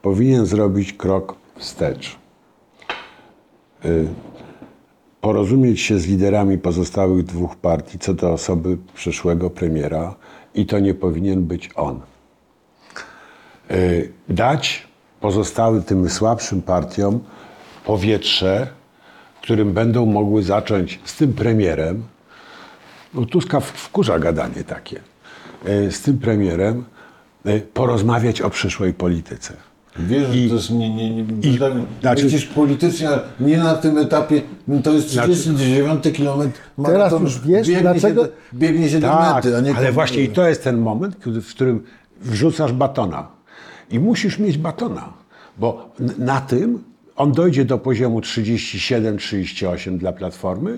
[0.01, 2.17] powinien zrobić krok wstecz.
[3.85, 4.07] Y,
[5.21, 10.15] Porozumieć się z liderami pozostałych dwóch partii co do osoby przyszłego premiera
[10.55, 12.01] i to nie powinien być on
[13.71, 14.87] y, dać
[15.19, 17.19] pozostałym tym słabszym partiom
[17.85, 18.67] powietrze,
[19.41, 22.03] którym będą mogły zacząć z tym premierem,
[23.13, 25.01] no Tuska wkurza gadanie takie,
[25.67, 26.85] y, z tym premierem
[27.45, 29.53] y, porozmawiać o przyszłej polityce.
[29.99, 33.75] Wiesz, że I- to jest nie, nie, nie, i- tak, znaczy- myślisz politycznie, nie na
[33.75, 37.23] tym etapie, no to jest 39 kilometr maratonu.
[37.25, 40.23] już wiesz, biegnie dlaczego- Się do, biegnie się do Tak, mety, a nie ale właśnie
[40.23, 41.83] i to jest ten moment, w którym
[42.21, 43.27] wrzucasz batona.
[43.91, 45.13] I musisz mieć batona,
[45.57, 46.83] bo na tym
[47.15, 50.77] on dojdzie do poziomu 37-38 dla Platformy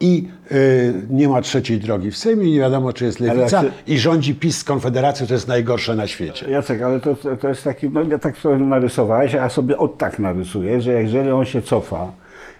[0.00, 4.34] i y, nie ma trzeciej drogi w Sejmie, nie wiadomo, czy jest lewica i rządzi
[4.34, 6.50] PiS z Konfederacją, to jest najgorsze na świecie.
[6.50, 10.18] Jacek, ale to, to- jest taki, no ja tak sobie narysowałeś, a sobie od tak
[10.18, 12.12] narysuję, że jeżeli on się cofa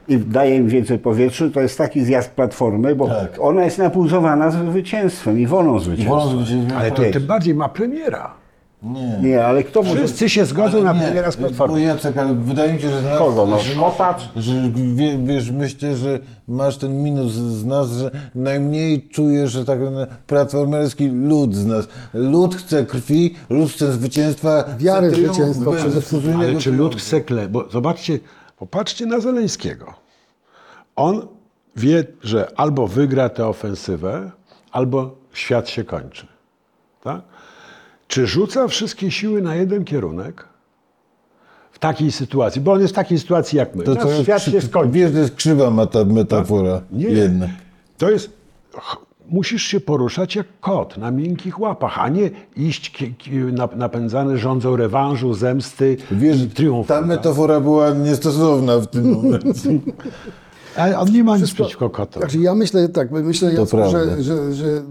[0.08, 3.32] i daje im więcej powietrza, to jest taki zjazd Platformy, bo Tak.
[3.40, 6.18] ona jest napulsowana zwycięstwem i wolą zwycięstwem.
[6.18, 6.76] Wolą zwycięstwa.
[6.78, 8.34] Ale to tym bardziej ma premiera.
[8.82, 9.18] Nie.
[9.22, 9.96] Nie, ale kto może...
[9.96, 11.80] Wszyscy się zgodzą na premiera z Bo Platformy.
[11.82, 13.02] Jacek, ale wydaje mi się, że...
[13.02, 13.46] Nas, Kogo?
[13.46, 14.28] No, że, Kopacz?
[14.36, 14.52] że
[14.94, 20.06] wie, wiesz, myślę, że masz ten minus z nas, że najmniej czujesz, że tak powiem,
[20.26, 21.88] platformerski lud z nas.
[22.14, 24.64] Lud chce krwi, lud chce zwycięstwa.
[24.78, 26.18] Wiary w chce triumfu, zwycięstwo bez przede wszystkim.
[26.18, 26.82] podwójnego Ale czy triumfu.
[26.82, 27.48] lud chce kle...
[27.48, 28.18] Bo zobaczcie,
[28.58, 29.94] popatrzcie na Zeleńskiego.
[30.96, 31.26] On
[31.76, 34.30] wie, że albo wygra tę ofensywę,
[34.72, 36.26] albo świat się kończy.
[37.04, 37.20] Tak?
[38.08, 40.44] Czy rzuca wszystkie siły na jeden kierunek
[41.72, 42.60] w takiej sytuacji?
[42.60, 43.84] Bo on jest w takiej sytuacji jak my.
[43.84, 44.92] To, to świat się skończy.
[44.92, 46.80] Wiesz, to jest krzywa meta, metafora.
[46.92, 47.04] Nie.
[47.08, 47.48] Jedna.
[47.98, 48.30] To jest.
[49.28, 53.04] Musisz się poruszać jak kot na miękkich łapach, a nie iść
[53.76, 56.88] napędzany rządzą rewanżu, zemsty Wiesz, triumfu.
[56.88, 57.06] ta tak?
[57.06, 59.70] metafora była niestosowna w tym momencie.
[60.78, 62.22] Ale on nie ma nic przeciwko kotom.
[62.22, 64.82] Znaczy ja myślę tak, myślę Jacku, że, że, że y, y,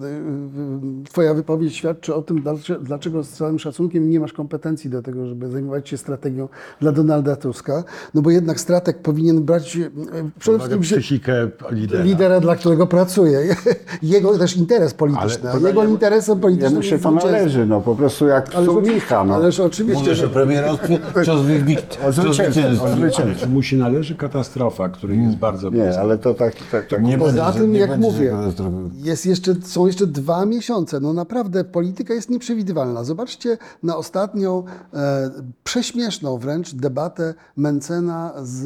[1.10, 2.44] twoja wypowiedź świadczy o tym,
[2.82, 6.48] dlaczego, z całym szacunkiem nie masz kompetencji do tego, żeby zajmować się strategią
[6.82, 7.84] dla Donalda Tuska.
[8.14, 9.92] No bo jednak strateg powinien brać y,
[10.40, 12.04] przede wszystkim psychikę lidera.
[12.04, 13.56] lidera, dla którego pracuje.
[14.04, 15.52] Jego też interes polityczny.
[15.52, 19.36] Ale a jego interesem politycznym się to należy, no po prostu jak Ależ, Sumicha, no.
[19.36, 22.88] ależ oczywiście, Mówię, że premierostwie, co zwycięstwo.
[23.50, 26.54] Mu się należy katastrofa, której jest bardzo Nie, ale to tak...
[26.72, 27.04] tak, tak.
[27.04, 28.36] Nie Poza będzie- tym, nie jak będzie mówię,
[29.04, 31.00] jest jeszcze, są jeszcze dwa miesiące.
[31.00, 33.04] No naprawdę polityka jest nieprzewidywalna.
[33.04, 34.64] Zobaczcie na ostatnią,
[34.94, 35.30] e,
[35.64, 38.66] prześmieszną wręcz debatę Mencena z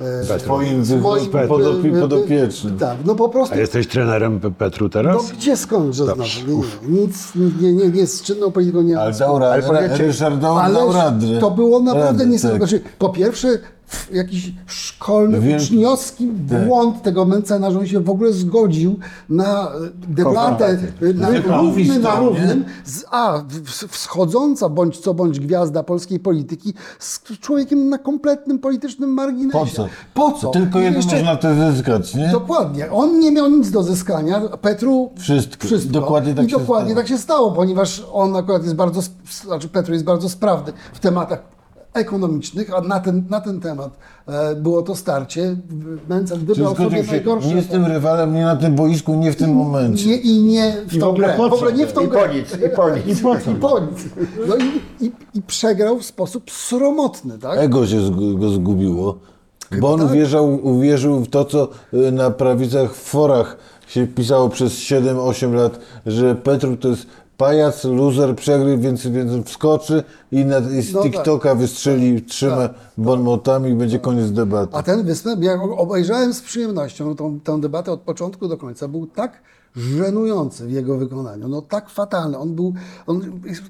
[0.00, 2.78] e, Swoim z moim, podopi- e, e, podopiecznym.
[2.78, 5.32] Tak, no po prostu A jesteś trenerem Pe- Petru no teraz?
[5.32, 6.22] gdzie skądże znowu?
[6.22, 6.54] Nie,
[6.88, 11.26] nie, nic, nie, nie, nie, z czynną polityką nie Ale dał radę, Ryszard dał, radę.
[11.40, 12.60] to było naprawdę Radę, niesamowite.
[12.60, 12.68] tak.
[12.68, 13.48] Znaczy, po pierwsze,
[14.12, 15.56] jakiś szkolny, Wiem.
[15.56, 19.70] uczniowski błąd tego Mencena, że on się w ogóle zgodził na e,
[20.08, 21.14] debatę Konfrontację.
[21.14, 23.42] na równy na równym z A,
[23.88, 29.58] wschodząca bądź co bądź gwiazda polskiej polityki z człowiekiem na kompletnym politycznym marginesie.
[29.58, 29.88] Po co?
[30.14, 30.50] Po co?
[30.50, 32.28] Tylko jedno jeszcze- można to zyskać, nie?
[32.28, 32.92] Dokładnie.
[32.92, 35.66] On nie miał nic do zyskania, Petru Wszystko.
[35.66, 35.92] wszystko.
[35.92, 37.00] Dokładnie tak I się dokładnie stało.
[37.02, 39.00] tak się stało, ponieważ on akurat jest bardzo,
[39.44, 41.54] znaczy Petru jest bardzo sprawny w tematach
[41.94, 45.56] ekonomicznych, a na ten, na ten temat e, było to starcie.
[46.08, 47.54] Mencen Czyli wybrał sobie najgorsze.
[47.54, 50.06] nie z tym rywalem, nie na tym boisku, nie w tym momencie.
[50.06, 51.36] Nie, I nie w I tą w ogóle grę.
[51.36, 52.20] W ogóle nie w tą I grę.
[52.28, 53.06] po nic, i po nic.
[53.18, 53.98] I po, i po nic.
[54.48, 57.58] No i, i, i przegrał w sposób sromotny, tak?
[57.58, 57.96] Ego się
[58.38, 59.18] go zgubiło,
[59.80, 60.08] bo on tak.
[60.08, 65.78] uwierzał, uwierzył w to, co y, na prawicach w forach się pisało przez 7-8 lat,
[66.06, 71.02] że Petru to jest pajac, loser, przegry, więc, więc wskoczy i, na, i z No
[71.02, 71.12] tak.
[71.12, 72.68] TikToka wystrzeli trzyma
[72.98, 74.76] bonmotami i będzie koniec debaty.
[74.76, 79.06] A ten występ, ja obejrzałem z przyjemnością tą, tę debatę od początku do końca, był
[79.06, 79.32] tak
[79.76, 82.38] żenujący w jego wykonaniu, no tak fatalny.
[82.38, 82.72] On był,
[83.06, 83.20] on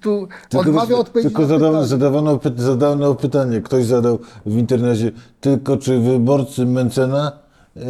[0.00, 6.66] tu odmawiał odpowiedzi tylko zadawano, py- zadano pytanie, ktoś zadał w internecie, tylko czy wyborcy
[6.66, 7.32] Mencena
[7.76, 7.82] yy,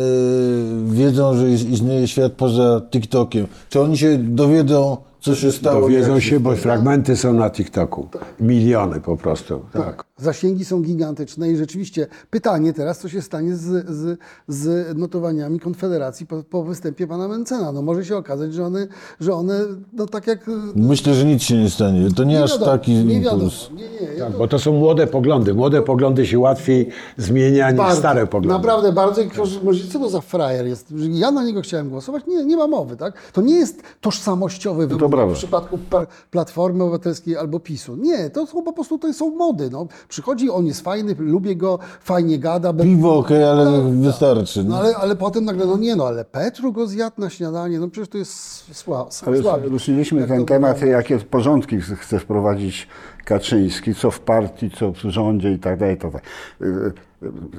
[0.86, 3.46] wiedzą, że is- istnieje świat poza TikTokiem?
[3.68, 5.80] Czy oni się dowiedzą, co się stało?
[5.80, 8.08] Dowiedzą się, bo fragmenty są na TikToku.
[8.40, 9.64] Miliony po prostu.
[9.72, 10.03] Tak.
[10.18, 16.26] Zasięgi są gigantyczne i rzeczywiście pytanie teraz, co się stanie z, z, z notowaniami Konfederacji
[16.26, 17.72] po, po występie pana Mencena.
[17.72, 18.86] No może się okazać, że one,
[19.20, 19.60] że one
[19.92, 20.46] no tak jak...
[20.74, 22.08] Myślę, że nic się nie stanie.
[22.16, 23.42] To nie, aż wiadomo, taki nie wiadomo.
[23.42, 23.70] impuls.
[23.70, 25.54] Nie, nie, ja Tak, bo to są młode poglądy.
[25.54, 28.58] Młode poglądy się łatwiej zmienia niż Bardzo, stare poglądy.
[28.62, 29.20] Naprawdę bardzo.
[29.22, 30.94] I ktoś może, co to za frajer jest?
[31.10, 32.26] Ja na niego chciałem głosować?
[32.26, 33.14] Nie, nie ma mowy, tak?
[33.32, 35.34] To nie jest tożsamościowy wybór brawo.
[35.34, 37.96] w przypadku pa- Platformy Obywatelskiej albo PiSu.
[37.96, 39.70] Nie, to są po prostu to są mody.
[39.70, 39.86] No.
[40.08, 42.72] Przychodzi, on jest fajny, lubię go, fajnie gada.
[42.72, 44.64] be- Piwo okej, ale Tak, wystarczy.
[44.64, 44.76] No No.
[44.80, 48.08] ale, ale potem nagle, no nie no, ale Petru go zjadł na śniadanie, no przecież
[48.08, 49.68] to jest sła, Ale słabe.
[49.68, 52.88] ruszyliśmy ten temat, jakie porządki ch- chce wprowadzić
[53.24, 55.96] Kaczyński, co w partii, co w rządzie i tak dalej.
[55.96, 56.14] tak.
[56.62, 56.92] Y, y,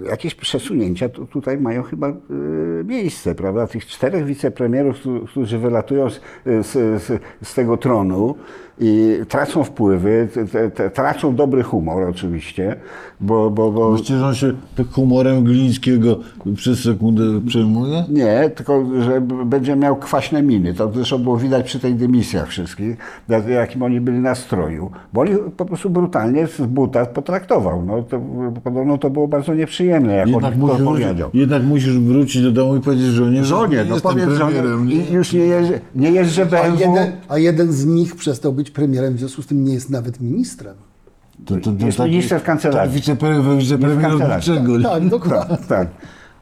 [0.09, 2.13] Jakieś przesunięcia tu, tutaj mają chyba y,
[2.85, 3.67] miejsce, prawda?
[3.67, 4.95] Tych czterech wicepremierów,
[5.27, 6.71] którzy- wylatują z, z,
[7.43, 8.35] z, tego tronu
[8.79, 10.27] i tracą wpływy,
[10.93, 12.75] tracą dobry humor oczywiście,
[13.21, 16.19] bo, bo, bo Myślicie, że on się tak humorem Glińskiego
[16.55, 18.03] przez sekundę przejmuje?
[18.09, 20.73] Nie, tylko że będzie miał kwaśne miny.
[20.73, 22.97] To zresztą było widać przy tych dymisjach wszystkich,
[23.29, 24.91] jak- jakim oni byli nastroju.
[25.13, 27.85] Bo oni po prostu brutalnie z buta potraktował.
[27.85, 28.21] No, to,
[28.63, 31.29] podobno to było bardzo nieprzyjemne, jak Jednak on to musisz, powiedział.
[31.33, 34.53] jednak musisz wrócić do domu i powiedzieć żonie, że Żonie, nie no jestem powiedz żonie,
[34.53, 34.91] premierem.
[34.91, 36.79] i już nie jeżdżę, nie jeżdżę A BMW.
[36.79, 40.21] jeden, a jeden z nich przestał być premierem, w związku z tym nie jest nawet
[40.21, 40.75] ministrem.
[41.45, 42.89] To, to, to, Jest minister w kancelarii.
[42.91, 44.49] Tak, wicepremier, wicepremier od kancelarii.
[44.51, 44.77] niczego.
[44.77, 44.83] nie?
[44.83, 45.57] Tak, dokładnie.
[45.57, 45.87] Tak, tak.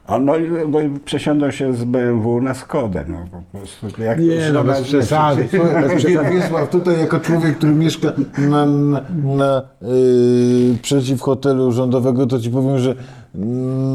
[0.08, 3.06] A no, i, no i przesiądą się z BMW na Skodę.
[3.08, 5.48] No, po prostu, jak Nie, no bez przesady.
[6.34, 12.50] Wiesław, tutaj jako człowiek, który mieszka na, na, na yy, przeciw hotelu rządowego, to ci
[12.50, 12.96] powiem, że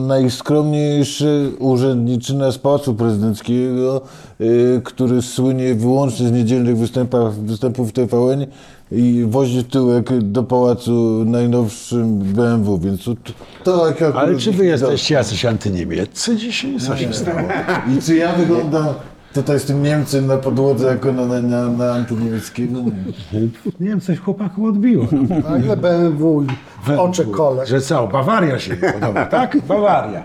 [0.07, 4.01] najskromniejszy urzędniczyna z Pałacu Prezydenckiego,
[4.39, 8.47] yy, który słynie wyłącznie z niedzielnych występów w TVN
[8.93, 13.15] i wozi tyłek do pałacu najnowszym BMW, więc to,
[13.65, 16.81] to tak akurat- Ale czy wy jesteście jacyś antyniemieccy dzisiaj?
[16.81, 17.41] Co się stało?
[17.99, 18.87] I czy ja wyglądam
[19.35, 22.79] tutaj z tym Niemcem na podłodze jako na, na, na, na antyniemieckiego?
[23.33, 23.41] Nie.
[23.81, 25.07] Nie wiem, coś chłopaku odbiło.
[25.51, 26.47] Nagle BMW i
[26.87, 27.67] w oczy kole.
[27.67, 29.57] Że co, Bawaria się nie podoba, tak?
[29.69, 30.23] Bawaria.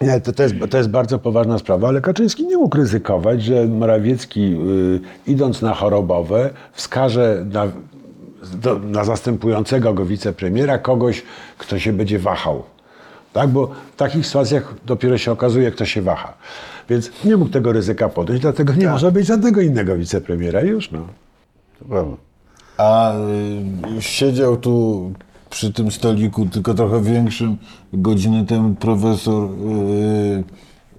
[0.00, 3.66] Nie, to, to, jest, to jest bardzo poważna sprawa, ale Kaczyński nie mógł ryzykować, że
[3.66, 7.66] Morawiecki y, idąc na chorobowe wskaże na,
[8.54, 11.22] do, na zastępującego go wicepremiera kogoś,
[11.58, 12.62] kto się będzie wahał.
[13.32, 16.34] Tak, bo w takich sytuacjach dopiero się okazuje, kto się waha.
[16.88, 20.90] Więc nie mógł tego ryzyka podjąć, dlatego nie może być żadnego innego wicepremiera już.
[20.90, 21.06] No.
[21.78, 22.16] To prawda.
[22.78, 23.14] A
[23.98, 25.12] y, siedział tu
[25.50, 27.56] przy tym stoliku, tylko trochę większym,
[27.92, 30.44] godzinę temu profesor y,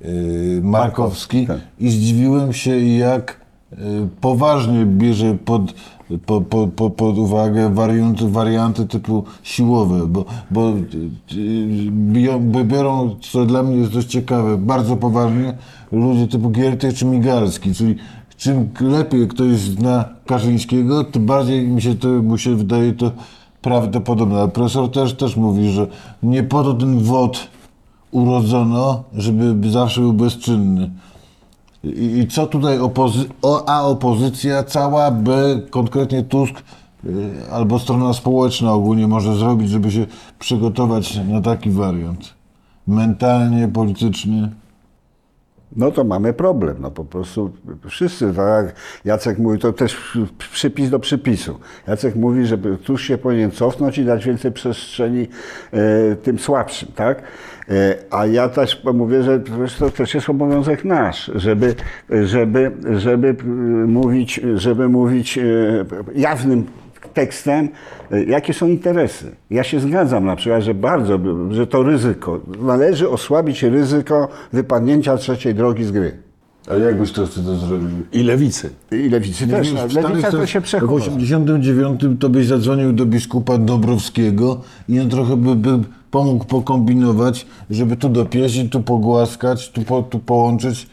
[0.05, 1.59] y, Markowski tak.
[1.79, 3.41] i zdziwiłem się, jak
[3.73, 3.75] y,
[4.21, 5.73] poważnie bierze pod,
[6.25, 11.37] po, po, po, pod uwagę warianty, warianty typu siłowe, bo, bo, y,
[12.27, 15.53] y, bo biorą, co dla mnie jest dość ciekawe, bardzo poważnie
[15.91, 17.95] ludzie typu Giertych czy Migalski, czyli
[18.37, 23.11] czym lepiej ktoś zna Kaczyńskiego, tym bardziej mi się to, mu się wydaje to
[23.61, 24.39] prawdopodobne.
[24.39, 25.87] Ale profesor też, też mówi, że
[26.23, 27.47] nie po to ten wod
[28.11, 30.91] urodzono, żeby zawsze był bezczynny.
[31.83, 36.63] I, i co tutaj opozy- o, A opozycja cała, B konkretnie Tusk
[37.05, 40.05] y, albo strona społeczna ogólnie może zrobić, żeby się
[40.39, 42.33] przygotować na taki wariant?
[42.87, 44.49] Mentalnie, politycznie.
[45.75, 46.77] No to mamy problem.
[46.79, 47.51] No po prostu
[47.89, 50.17] wszyscy, tak Jacek mówi, to też
[50.53, 51.59] przypis do przypisu.
[51.87, 55.27] Jacek mówi, że Tusk się powinien cofnąć i dać więcej przestrzeni
[55.73, 57.21] e, tym słabszym, tak?
[57.69, 59.39] E, a ja też mówię, że
[59.79, 61.75] to też jest obowiązek nasz, żeby,
[62.23, 63.35] żeby, żeby
[63.87, 65.41] mówić, żeby mówić e,
[66.15, 66.65] jawnym
[67.07, 67.69] tekstem,
[68.11, 69.35] e, jakie są interesy.
[69.49, 71.19] Ja się zgadzam na przykład, że bardzo,
[71.51, 76.17] że to ryzyko, należy osłabić ryzyko wypadnięcia trzeciej drogi z gry.
[76.69, 77.89] A jak byś to wtedy zrobił?
[78.13, 78.69] I lewicy.
[78.91, 80.93] I lewicy też, w lewica to się W przechowa.
[80.93, 85.79] 89 to byś zadzwonił do biskupa Dąbrowskiego i on trochę by, by
[86.11, 90.87] pomógł pokombinować, żeby tu dopieścić, tu pogłaskać, tu, po, tu połączyć,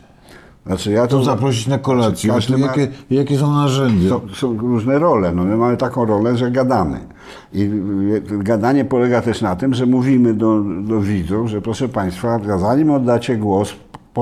[0.69, 2.33] Znaczy ja to, zaprosić na kolację.
[2.47, 4.09] Tu ma- jakie, jakie są narzędzia?
[4.09, 5.33] to są różne role.
[5.33, 7.01] No my mamy taką rolę, że gadamy.
[7.53, 7.71] I
[8.39, 13.37] gadanie polega też na tym, że mówimy do, do widzów, że proszę Państwa, zanim oddacie
[13.37, 13.75] głos,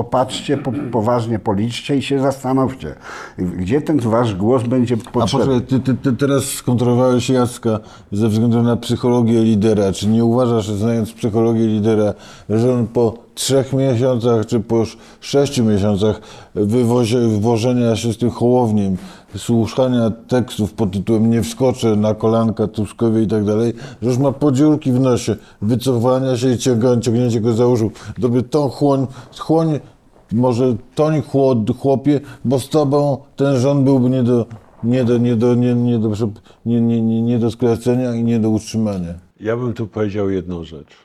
[0.03, 2.95] popatrzcie, po, poważnie policzcie i się zastanówcie,
[3.37, 5.45] gdzie ten Wasz głos będzie A potrzebny.
[5.61, 7.79] poczekaj, ty, ty, teraz skontrolowałeś Jacka
[8.11, 9.91] ze względu na psychologię lidera.
[9.91, 12.13] Czy nie uważasz, znając psychologię lidera,
[12.49, 16.21] że on po trzech miesiącach czy po sz- sześciu miesiącach
[16.55, 18.97] wywozie, wywożenia się z tym hołowniem,
[19.37, 24.31] słuchania tekstów pod tytułem Nie wskoczę na kolanka Tuskowie i tak dalej, że już ma
[24.31, 26.57] podziurki w nosie, wycofania się i
[27.01, 27.65] ciągnięcie go za.
[28.17, 29.07] Dobry, tą chłoń,
[29.39, 29.79] chłoń
[30.31, 34.45] może toń chłod, chłopie, bo z tobą ten rząd byłby nie do,
[34.83, 36.09] nie do, nie do, nie, nie do,
[36.65, 39.13] nie, nie, nie, nie do sklecenia i nie do utrzymania.
[39.39, 40.95] Ja bym tu powiedział jedną rzecz.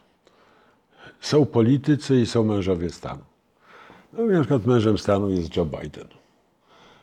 [1.20, 3.20] Są politycy i są mężowie stanu.
[4.12, 6.21] No, na przykład mężem stanu jest Joe Biden,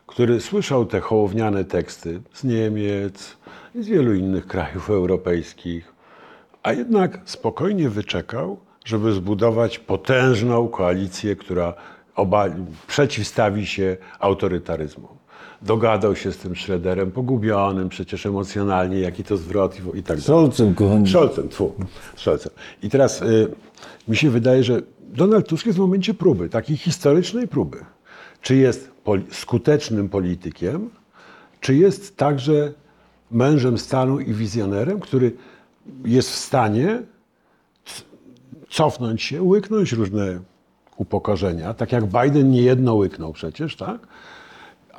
[0.09, 3.37] który słyszał te hołowniane teksty z Niemiec
[3.75, 5.93] i z wielu innych krajów europejskich,
[6.63, 11.73] a jednak spokojnie wyczekał, żeby zbudować potężną koalicję, która
[12.87, 15.11] przeciwstawi się autorytaryzmom.
[15.61, 20.21] Dogadał się z tym Schroederem, pogubionym przecież emocjonalnie, jaki to zwrot i, i tak dalej.
[20.21, 21.09] Scholzem, kochani.
[21.09, 21.73] Scholzem, tfu,
[22.15, 22.51] Scholzem.
[22.83, 23.47] I teraz y,
[24.07, 27.85] mi się wydaje, że Donald Tusk jest w momencie próby, takiej historycznej próby.
[28.41, 30.89] Czy jest poli- skutecznym politykiem,
[31.61, 32.73] czy jest także
[33.31, 35.31] mężem stanu i wizjonerem, który
[36.05, 37.01] jest w stanie
[38.69, 40.39] cofnąć się, łyknąć różne
[40.97, 44.07] upokorzenia, tak jak Biden niejedno łyknął przecież, tak?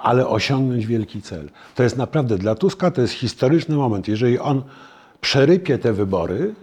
[0.03, 1.51] ale osiągnąć wielki cel.
[1.75, 4.09] To jest naprawdę dla Tuska to jest historyczny moment.
[4.09, 4.63] Jeżeli on
[5.21, 6.55] przerypie te wybory,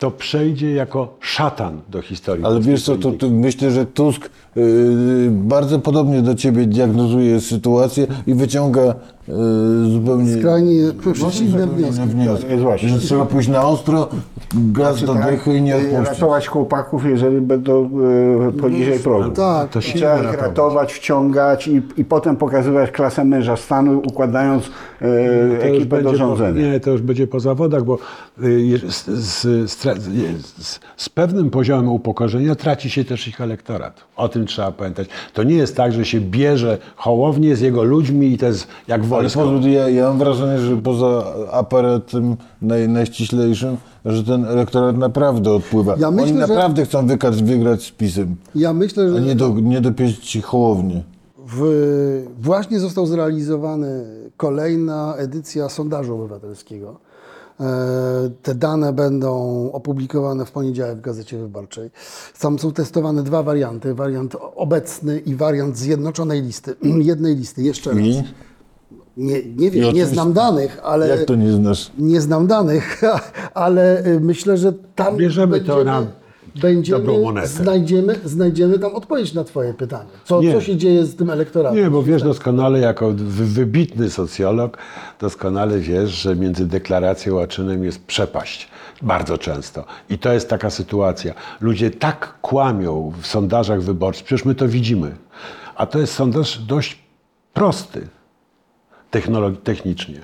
[0.00, 2.44] to przejdzie jako szatan do historii.
[2.44, 8.06] Ale wiesz co, to, to myślę, że Tusk yy, bardzo podobnie do ciebie diagnozuje sytuację
[8.26, 8.94] i wyciąga
[9.28, 9.34] yy,
[9.92, 12.06] zupełnie Skrajnie no, przeciwne wnioski.
[12.06, 12.56] wnioski.
[12.56, 12.88] Właśnie.
[12.88, 14.08] Że trzeba pójść na ostro,
[14.54, 16.08] gaz do dechy i nie Tak, odpuścić.
[16.08, 17.90] ratować chłopaków, jeżeli będą
[18.48, 19.30] e, poniżej progu.
[19.30, 20.46] Tak, To się Trzeba ich ratować.
[20.48, 24.70] ratować, wciągać i, i potem pokazywać klasę męża stanu, układając
[25.02, 26.72] e, ekipę do będzie po, rządzenia.
[26.72, 27.98] nie, to już będzie po zawodach, bo
[28.42, 29.82] y, z, z, z,
[30.58, 34.00] z, z pewnym poziomem upokorzenia traci się też ich elektorat.
[34.16, 35.08] O tym trzeba pamiętać.
[35.34, 39.00] To nie jest tak, że się bierze Hołownię z jego ludźmi i to jest jak
[39.12, 39.40] Ale wojsko.
[39.40, 45.94] poza, ja, ja mam wrażenie, że poza aparatem naj, najściślejszym, że ten elektorat naprawdę odpływa.
[45.98, 49.34] Ja myślę, Oni że- naprawdę chcą wykaz, wygrać z PiSem, Ja myślę, a że nie,
[49.34, 51.02] do, nie dopieść hołownię.
[51.46, 54.04] w, właśnie został zrealizowany
[54.36, 56.96] kolejna edycja sondażu obywatelskiego.
[57.60, 57.64] E,
[58.42, 59.32] Te dane będą
[59.72, 61.90] opublikowane w poniedziałek w Gazecie Wyborczej.
[62.40, 63.94] Tam są testowane dwa warianty.
[63.94, 66.74] Wariant obecny i wariant zjednoczonej listy.
[67.10, 67.98] Jednej listy, jeszcze raz.
[69.20, 71.08] Nie, nie wiem, nie znam danych, ale...
[71.08, 71.90] jak to nie znasz?
[71.98, 73.02] Nie znam danych,
[73.54, 76.06] ale y, myślę, że tam Bierzemy to na
[76.62, 77.48] będziemy, dobrą monetę.
[77.48, 80.08] znajdziemy, znajdziemy tam odpowiedź na Twoje pytanie.
[80.24, 80.52] Co, Nie.
[80.52, 81.78] co się dzieje z tym elektoratem?
[81.78, 84.78] Nie, bo wiesz doskonale, jako wy- wybitny socjolog,
[85.20, 88.68] doskonale wiesz, że między deklaracją a czynem jest przepaść.
[89.02, 89.84] Bardzo często.
[90.10, 91.34] I to jest taka sytuacja.
[91.60, 95.16] Ludzie tak kłamią w sondażach wyborczych, przecież my to widzimy.
[95.76, 96.98] A to jest sondaż dość
[97.54, 98.08] prosty
[99.50, 100.20] technicznie.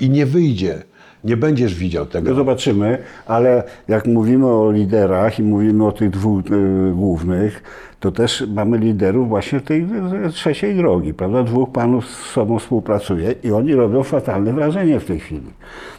[0.00, 0.82] I nie wyjdzie,
[1.24, 2.34] nie będziesz widział No tego.
[2.34, 7.62] zobaczymy, ale jak mówimy o liderach i mówimy o tych dwóch e, głównych,
[8.00, 9.86] to też mamy liderów właśnie tej
[10.32, 11.42] trzeciej drogi, prawda?
[11.42, 15.46] Dwóch panów z sobą współpracuje i oni robią fatalne wrażenie w tej chwili.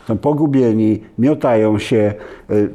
[0.07, 2.13] Są pogubieni, miotają się,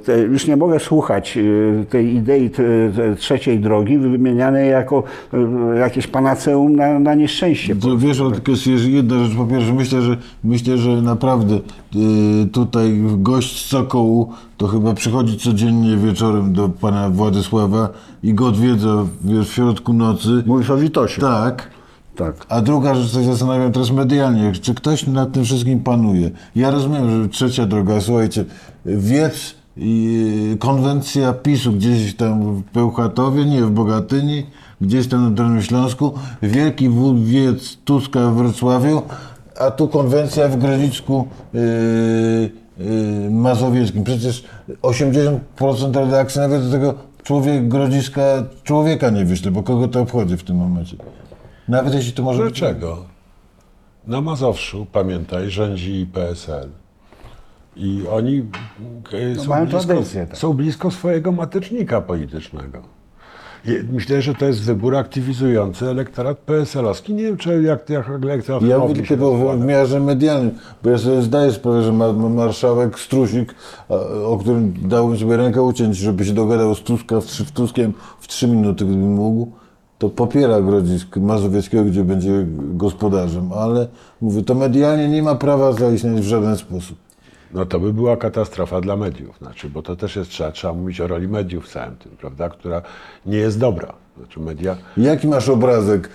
[0.09, 2.51] e, już nie mogę słuchać e, tej idei
[3.19, 5.03] trzeciej drogi wymienianej jako
[5.75, 7.77] e, jakieś panaceum na, na nieszczęście.
[7.77, 9.37] To wiesz, ale tylko jest jedna rzecz.
[9.37, 11.59] Po pierwsze, myślę, że myślę, że naprawdę
[12.53, 17.89] tutaj gość z Sokołu to chyba przychodzi codziennie wieczorem do pana Władysława
[18.23, 20.43] i go odwiedza wiesz, w środku nocy.
[20.47, 21.21] Mówisz o Witosie.
[21.21, 21.71] Tak.
[22.17, 22.47] tak.
[22.49, 26.31] A druga rzecz, co się zastanawiam teraz medialnie, czy ktoś nad tym wszystkim panuje.
[26.57, 28.45] Ja rozumiem, że trzecia droga, słuchajcie,
[28.87, 34.47] wiec i konwencja PiSu gdzieś tam w Bełchatowie, nie w Bogatyni,
[34.81, 36.91] gdzieś tam na Dolnym Śląsku, wielki
[37.25, 39.03] wiec Tuska w Wrocławiu,
[39.61, 41.61] a tu konwencja w Grodzicku yy,
[43.31, 44.05] Mazowieckim.
[44.05, 44.45] Przecież
[44.83, 48.23] 80% redakcji nawet do tego człowiek Grodziska
[48.65, 50.97] człowieka nie wyśle, bo kogo to obchodzi w tym momencie.
[51.69, 52.61] Nawet jeśli to może być...
[52.61, 53.05] Dlaczego?
[54.07, 56.69] Na Mazowszu, pamiętaj, rządzi PSL.
[57.77, 58.39] I oni
[59.13, 60.39] e, są, blisko, tradycję, tak.
[60.39, 62.94] są blisko swojego matecznika politycznego.
[63.93, 67.15] Myślę, że to jest wybór aktywizujący elektorat PSL-owski.
[67.15, 70.51] Nie wiem, czy jak, jak elektorat Ja mówię tylko w, w miarze medialnym,
[70.83, 73.55] bo ja sobie zdaję sprawę, że ma, ma marszałek Strusik,
[73.89, 73.95] a,
[74.25, 78.29] o którym dałbym sobie rękę uciąć, żeby się dogadał z, Tuska, w, w Tuskiem w
[78.29, 79.53] trzy minuty, gdybym mógł,
[79.99, 83.89] to popiera Grodzisk Mazowieckiego, gdzie będzie gospodarzem, ale
[84.21, 87.04] mówię, to medialnie nie ma prawa zaistnieć w żaden sposób.
[87.55, 91.01] No to by była katastrofa dla mediów, znaczy, bo to też jest, trzeba, trzeba mówić
[91.01, 92.83] o roli mediów w całym tym, prawda, która
[93.27, 93.93] nie jest dobra.
[94.19, 96.11] Znaczy media, Jaki masz obrazek?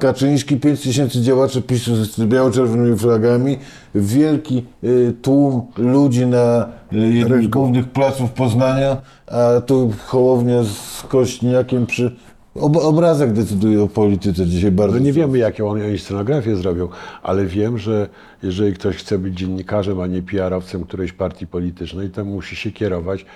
[0.00, 3.58] Kaczyński, 5 tysięcy działaczy PiSu z biało-czerwonymi flagami,
[3.94, 11.02] wielki y, tłum ludzi na y, jednym z głównych placów Poznania, a tu Hołownia z
[11.08, 12.16] Kośniakiem przy...
[12.54, 14.96] Ob obrazek decyduje o polityce dzisiaj bardzo.
[14.96, 16.88] no nie wiemy, jaką oni scenografię zrobią,
[17.22, 18.08] ale wiem, że
[18.46, 23.26] jeżeli ktoś chce być dziennikarzem, a nie PR-owcem którejś partii politycznej, to musi się kierować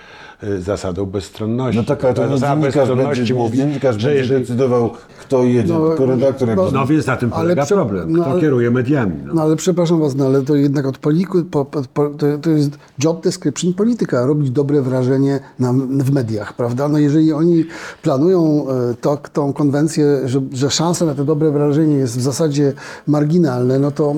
[0.43, 1.77] e, zasadą bezstronności.
[1.77, 4.39] No tak, ale to Zasada dziennikarz bezstronności będzie, mówi, dziennikarz że będzie jeżeli...
[4.41, 4.91] decydował,
[5.21, 8.11] kto jedzie, No, tylko redaktor no, No więc na tym Ale polega prze- problem.
[8.11, 9.13] no, Kto ale- kieruje mediami?
[9.25, 9.33] No.
[9.33, 12.49] No ale przepraszam was, no ale to jednak od polityku, po, po, po, to, to
[12.49, 12.71] jest
[13.03, 16.87] job description polityka, robić dobre wrażenie na, w mediach, prawda?
[16.89, 17.65] No jeżeli oni
[18.01, 22.73] planują e, to, tą konwencję, że, że szansa na to dobre wrażenie jest w zasadzie
[23.07, 24.15] marginalne, no to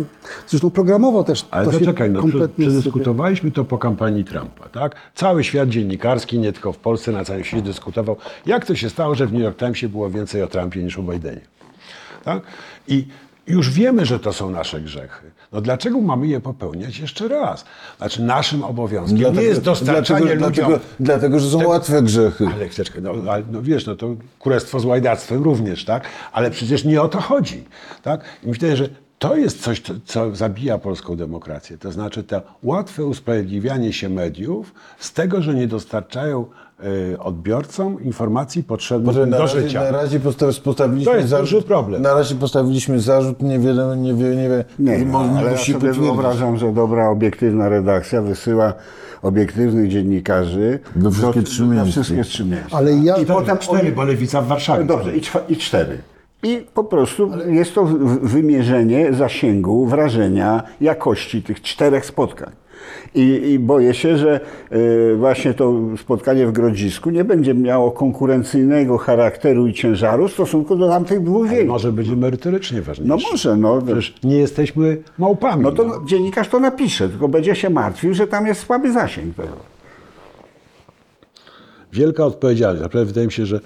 [0.47, 4.95] zresztą programowo też Ale to się zaczekaj, no, kompletnie przedyskutowaliśmy to po kampanii Trumpa, tak?
[5.15, 9.15] Cały świat dziennikarski, nie tylko w Polsce, na całym świecie dyskutował, jak to się stało,
[9.15, 11.41] że w New York Timesie było więcej o Trumpie niż o Bidenie.
[12.23, 12.43] Tak?
[12.87, 13.07] I
[13.47, 15.31] już wiemy, że to są nasze grzechy.
[15.51, 17.65] No dlaczego mamy je popełniać jeszcze raz?
[17.97, 20.67] Znaczy naszym obowiązkiem nie jest dostarczanie dlatego, ludziom...
[20.67, 22.47] dlatego, dlatego, że są łatwe grzechy.
[22.55, 26.03] Ale chwileczkę, no, ale, no wiesz, no to królestwo z łajdactwem również, tak?
[26.31, 27.63] Ale przecież nie o to chodzi,
[28.01, 28.21] tak?
[28.43, 28.89] I myślę, że
[29.23, 31.77] to jest coś, co, co zabija polską demokrację.
[31.77, 36.45] To znaczy to łatwe usprawiedliwianie się mediów z tego, że nie dostarczają
[37.13, 39.83] y, odbiorcom informacji potrzebnych Może na do razie, życia.
[39.83, 42.01] na razie postaw, postawiliśmy To jest zarzut, duży problem.
[42.01, 45.65] Na razie postawiliśmy zarzut, nie wiadomo, nie wie, nie wie, Nie, no, ale ja musi
[45.73, 46.03] sobie potwierdzić.
[46.03, 48.73] wyobrażam, że dobra, obiektywna redakcja wysyła
[49.21, 51.91] obiektywnych dziennikarzy We wszystkie trzy na miejsca.
[52.03, 52.77] wszystkie trzy miejsca.
[52.77, 54.85] Ale ja- I potem cztery, bo lewica w Warszawie.
[54.85, 55.97] Dobrze, i, czwa, i cztery.
[56.43, 57.85] I po prostu jest to
[58.21, 62.51] wymierzenie zasięgu, wrażenia, jakości tych czterech spotkań.
[63.15, 63.21] I,
[63.51, 64.39] I boję się, że
[64.71, 70.75] y, właśnie to spotkanie w Grodzisku nie będzie miało konkurencyjnego charakteru i ciężaru w stosunku
[70.75, 71.71] do tamtych dwóch Ale wielu.
[71.71, 73.15] może być merytorycznie ważniejsze.
[73.15, 73.81] No może, no.
[73.81, 75.63] Przecież nie jesteśmy małpami.
[75.63, 79.35] No to dziennikarz to napisze, tylko będzie się martwił, że tam jest słaby zasięg.
[81.93, 82.83] Wielka odpowiedzialność.
[82.83, 83.59] Naprawdę wydaje mi się, że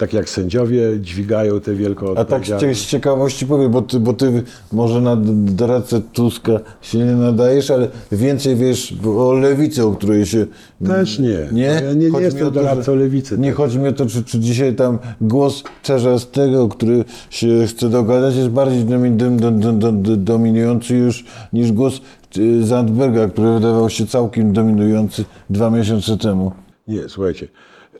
[0.00, 2.80] tak jak sędziowie dźwigają tę wielką A tak z, cie, odpowiedzialność.
[2.80, 4.42] z ciekawości powiem, bo ty, bo ty
[4.72, 10.46] może na doradcę Tuska się nie nadajesz, ale więcej wiesz o lewicy, o której się...
[10.86, 11.38] Też nie.
[11.52, 11.62] Nie?
[11.62, 13.38] Ja nie- nie jestem doradcą lewicy.
[13.38, 18.36] Nie chodzi mi o to, czy, czy dzisiaj tam głos Czarzastego, który się chce dogadać,
[18.36, 22.00] jest bardziej domi, dom, dom, dom, dom, dom, dominujący już niż głos
[22.38, 26.52] y, Zandberga, który wydawał się całkiem dominujący dwa miesiące temu.
[26.88, 27.48] Nie, słuchajcie.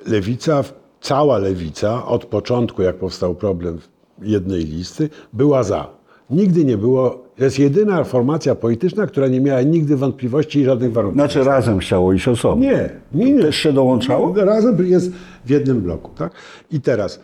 [0.06, 0.64] Lewica,
[1.00, 3.78] cała lewica, od początku, jak powstał problem
[4.22, 5.88] jednej listy, była za.
[6.30, 7.24] Nigdy nie było.
[7.36, 11.16] To jest jedyna formacja polityczna, która nie miała nigdy wątpliwości i żadnych warunków.
[11.16, 12.64] Znaczy razem chciało iść osobno.
[12.64, 13.42] Nie, nie, nie.
[13.42, 14.34] Też się dołączało?
[14.36, 15.10] No, Razem jest
[15.44, 16.32] w jednym bloku, tak?
[16.70, 17.20] I teraz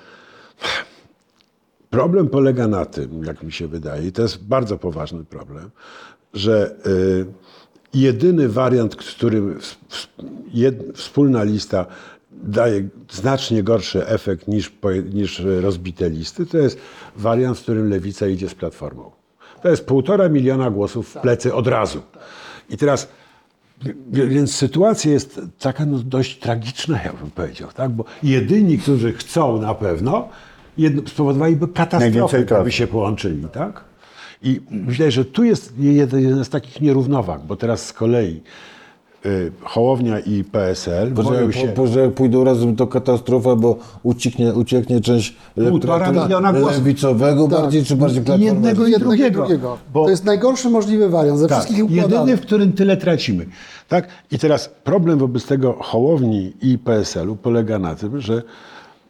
[1.90, 5.70] problem polega na tym, jak mi się wydaje, i to jest bardzo poważny problem,
[6.34, 7.26] że y,
[7.94, 8.96] jedyny wariant,
[10.54, 11.86] jed, wspólna lista
[12.42, 14.72] daje znacznie gorszy efekt niż,
[15.12, 16.78] niż rozbite listy, to jest
[17.16, 19.10] wariant, w którym lewica idzie z platformą.
[19.62, 22.02] To jest półtora miliona głosów w plecy od razu.
[22.70, 23.08] I teraz
[24.10, 27.90] Więc sytuacja jest taka no, dość tragiczna, ja bym powiedział, tak?
[27.90, 30.28] bo jedyni, którzy chcą na pewno,
[30.78, 33.46] jedno, spowodowaliby katastrofę, gdyby się połączyli.
[33.52, 33.84] Tak?
[34.42, 38.42] I myślę, że tu jest jeden, z takich nierównowag, bo teraz z kolei
[39.62, 41.68] Hołownia i PSL Bo boją się...
[41.68, 46.78] po, że pójdą razem, to katastrofa, bo ucieknie, ucieknie część Półtora elektoratu miliona głosów.
[46.78, 49.40] lewicowego bardziej, czy bardziej I jednego i Jednego i drugiego.
[49.40, 49.78] drugiego.
[49.92, 52.12] Bo- To jest najgorszy możliwy wariant ze Tak, wszystkich układanych.
[52.12, 53.46] jedyny, w którym tyle tracimy.
[53.88, 54.08] Tak?
[54.30, 58.42] I teraz problem wobec tego Hołowni i PSL-u polega na tym, że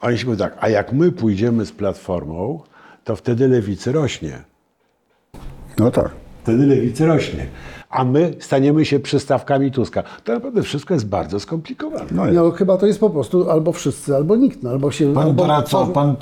[0.01, 2.61] oni się mówią tak, a jak my pójdziemy z Platformą,
[3.05, 4.43] to wtedy lewicy rośnie.
[5.79, 6.11] No tak.
[6.43, 7.47] Wtedy lewicy rośnie.
[7.91, 10.03] A my staniemy się przystawkami Tuska.
[10.25, 12.05] To naprawdę wszystko jest bardzo skomplikowane.
[12.11, 14.63] No No, chyba to jest po prostu albo wszyscy, albo nikt.
[14.63, 16.17] No, albo się, Pan albo doradca, pan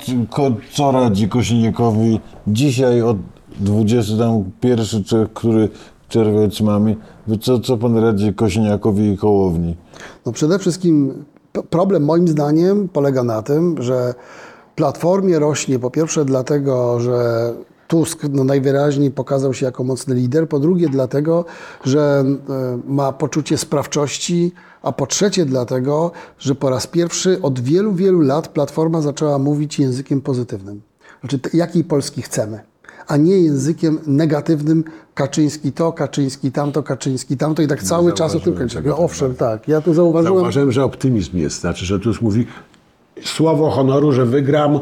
[0.91, 3.17] radzi Kosiniakowi dzisiaj od
[3.59, 5.69] 21, czy który
[6.09, 6.95] czerwiec mamy,
[7.41, 9.75] co, co pan radzi Kosiniakowi i Kołowni?
[10.25, 11.25] No przede wszystkim
[11.69, 14.13] problem moim zdaniem polega na tym, że
[14.75, 17.53] Platformie rośnie po pierwsze dlatego, że
[17.87, 21.45] Tusk no najwyraźniej pokazał się jako mocny lider, po drugie dlatego,
[21.83, 27.93] że e, ma poczucie sprawczości, a po trzecie dlatego, że po raz pierwszy od wielu,
[27.93, 30.81] wielu lat Platforma zaczęła mówić językiem pozytywnym.
[31.21, 32.59] Znaczy, jakiej Polski chcemy
[33.07, 34.83] a nie językiem negatywnym
[35.13, 38.81] Kaczyński to, Kaczyński tamto, Kaczyński tamto i tak cały czas o tym kończy.
[38.85, 39.67] No, owszem, tak.
[39.67, 40.35] Ja tu zauważyłem.
[40.35, 41.61] Zauważyłem, że optymizm jest.
[41.61, 42.47] Znaczy, że Tusk mówi
[43.23, 44.79] słowo honoru, że wygram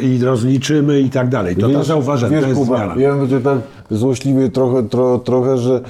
[0.00, 1.56] i rozliczymy i tak dalej.
[1.56, 3.00] To, to zauważyłem, wiesz, to jest Kuba, zmiana.
[3.00, 3.58] Ja bym tak
[3.90, 5.80] złośliwie trochę, tro, trochę, że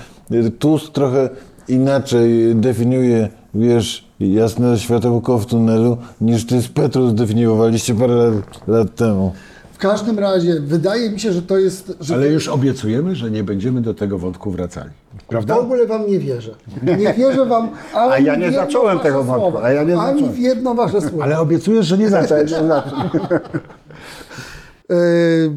[0.58, 1.28] Tusk trochę
[1.68, 8.94] inaczej definiuje, wiesz, jasne światełko w tunelu, niż ty z Petru zdefiniowaliście parę lat, lat
[8.94, 9.32] temu.
[9.76, 11.92] W każdym razie wydaje mi się, że to jest.
[12.00, 14.90] Że Ale już obiecujemy, że nie będziemy do tego wątku wracali.
[15.18, 15.56] w Prawda?
[15.58, 16.54] ogóle wam nie wierzę.
[16.82, 17.68] Nie wierzę wam.
[17.94, 20.32] Ani A ja w nie zacząłem tego wątku, a ja nie Ani zacząłem.
[20.34, 21.22] w jedno wasze słowo.
[21.22, 22.04] Ale obiecujesz, że nie.
[22.04, 22.16] Yy,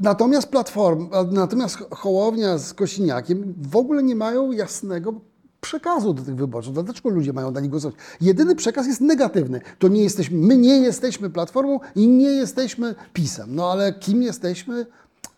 [0.00, 5.12] Natomiast Platforma, natomiast Hołownia z Kosiniakiem w ogóle nie mają jasnego
[5.60, 6.84] przekazu do tych wyborców.
[6.84, 7.98] Dlaczego ludzie mają na nich głosować?
[8.20, 9.60] Jedyny przekaz jest negatywny.
[9.78, 13.54] To nie jesteśmy, my nie jesteśmy Platformą i nie jesteśmy PiSem.
[13.54, 14.86] No ale kim jesteśmy?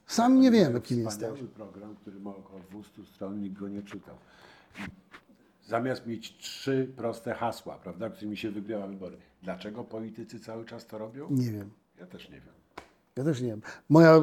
[0.07, 1.49] Sami nie wiemy, kim jesteśmy.
[1.49, 4.15] program, który ma około 200 stron, nikt go nie czytał.
[5.69, 9.17] Zamiast mieć trzy proste hasła, prawda, którymi się wygrywa wybory.
[9.43, 11.27] Dlaczego politycy cały czas to robią?
[11.31, 11.71] Nie wiem.
[12.01, 12.55] Ja też nie wiem.
[13.17, 13.63] Ja też nie wiem.
[13.89, 14.21] Moja,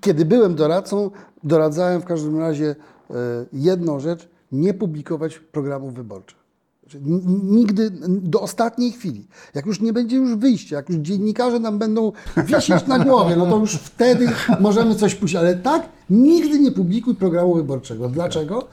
[0.00, 1.10] kiedy byłem doradcą,
[1.44, 2.76] doradzałem w każdym razie
[3.10, 3.14] e,
[3.52, 6.42] jedną rzecz, nie publikować programów wyborczych.
[6.82, 7.00] Znaczy,
[7.42, 9.26] Nigdy, do ostatniej chwili.
[9.54, 13.46] Jak już nie będzie już wyjścia, jak już dziennikarze nam będą wisieć na głowie, no
[13.46, 14.28] to już wtedy
[14.60, 15.36] możemy coś puścić.
[15.36, 18.08] Ale tak, nigdy nie publikuj programu wyborczego.
[18.08, 18.68] Dlaczego?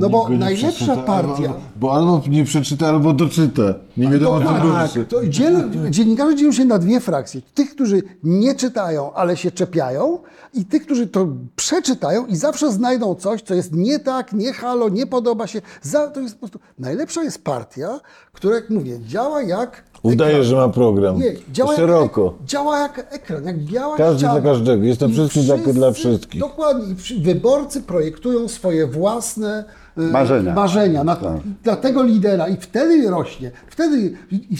[0.00, 1.48] no bo go nie najlepsza przeczyta, partia...
[1.48, 3.62] Albo, bo albo nie przeczyta, albo doczyta.
[3.96, 7.42] Nie wiadomo, co Tak, to dziel, dziennikarze dzielą się na dwie frakcje.
[7.54, 10.18] Tych, którzy nie czytają, ale się czepiają
[10.54, 14.88] i tych, którzy to przeczytają i zawsze znajdą coś, co jest nie tak, nie halo,
[14.88, 15.62] nie podoba się.
[15.82, 16.58] Za, to jest po prostu...
[16.78, 18.00] Najlepsza jest partia,
[18.32, 19.84] która, jak mówię, działa jak...
[20.04, 21.18] Udaje, że ma program.
[21.20, 22.24] Nie, działa Szeroko.
[22.40, 24.40] Jak, działa jak ekran, jak biała Każdy ściana.
[24.40, 24.84] dla każdego.
[24.84, 25.42] Jest to wszystkim
[25.72, 26.40] dla- wszystkich.
[26.40, 26.94] Dokładnie.
[27.20, 29.64] Wyborcy projektują swoje własne
[29.96, 30.54] Marzenia.
[30.54, 31.16] marzenia na,
[31.62, 33.50] dla tego lidera i wtedy rośnie.
[33.66, 34.16] Wtedy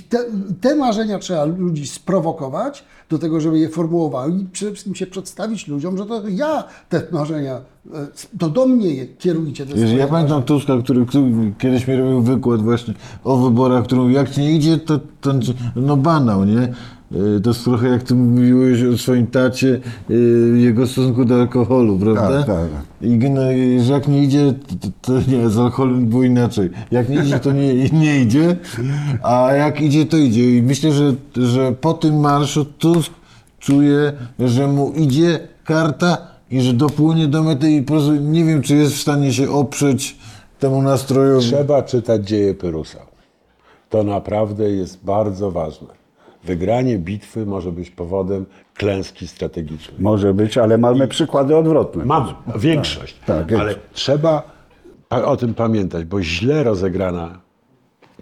[0.08, 0.18] te,
[0.60, 5.68] te marzenia trzeba ludzi sprowokować do tego, żeby je formułowały i przede wszystkim się przedstawić
[5.68, 8.06] ludziom, że to ja te marzenia, e,
[8.38, 9.66] to do mnie je kierujcie.
[9.66, 14.36] Te ja pamiętam Tuska, który, który kiedyś mi robił wykład właśnie o wyborach, którą jak
[14.36, 15.32] nie idzie, to, to
[15.76, 16.72] no banał, nie?
[17.36, 21.98] Y, To jest trochę jak ty mówiłeś o swoim tacie, y, jego stosunku do alkoholu,
[21.98, 22.28] prawda?
[22.28, 22.82] Tak, tak, tak.
[23.02, 26.70] I że jak nie idzie, to, to nie, z alkoholem było inaczej.
[26.90, 28.56] Jak nie idzie, to nie, nie idzie,
[29.22, 30.56] a jak idzie, to idzie.
[30.56, 33.12] I myślę, że, że po tym marszu Tusk
[33.58, 36.18] czuje, że mu idzie karta
[36.50, 39.50] i że dopłynie do mety i po prostu nie wiem, czy jest w stanie się
[39.50, 40.16] oprzeć
[40.58, 41.46] temu nastrojowi.
[41.46, 42.98] Trzeba czytać dzieje Pyrusa.
[43.90, 46.03] To naprawdę jest bardzo ważne.
[46.44, 49.96] Wygranie bitwy może być powodem klęski strategicznej.
[50.00, 52.04] Może być, ale mamy przykłady odwrotne.
[52.04, 53.78] Mamy większość, tak, ale większość.
[53.92, 54.42] trzeba
[55.10, 57.40] o tym pamiętać, bo źle rozegrana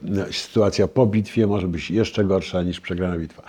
[0.03, 3.43] no, sytuacja po bitwie może być jeszcze gorsza niż przegrana bitwa.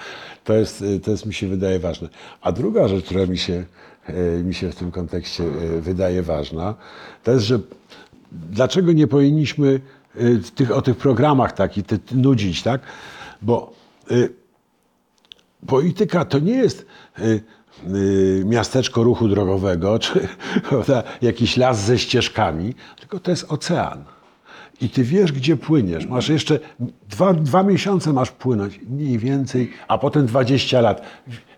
[0.43, 2.09] To jest, y, to jest mi się wydaje ważne.
[2.41, 3.65] A druga rzecz, która mi się,
[4.09, 6.75] y, mi się w tym kontekście y, wydaje ważna,
[7.23, 7.59] to jest, że
[8.31, 9.79] dlaczego nie powinniśmy
[10.55, 12.81] tych, o tych programach takich nudzić, tak?
[13.41, 13.73] Bo
[14.11, 14.42] y,
[15.67, 16.85] polityka to nie jest
[17.19, 17.41] y,
[17.95, 20.27] y, miasteczko ruchu drogowego, czy
[20.69, 24.03] prawda, jakiś las ze ścieżkami, tylko to jest ocean.
[24.81, 26.05] i ty wiesz, gdzie płyniesz.
[26.05, 26.59] Masz jeszcze
[27.09, 31.01] dwa, dwa miesiące masz płynąć, mniej więcej, a potem 20 lat.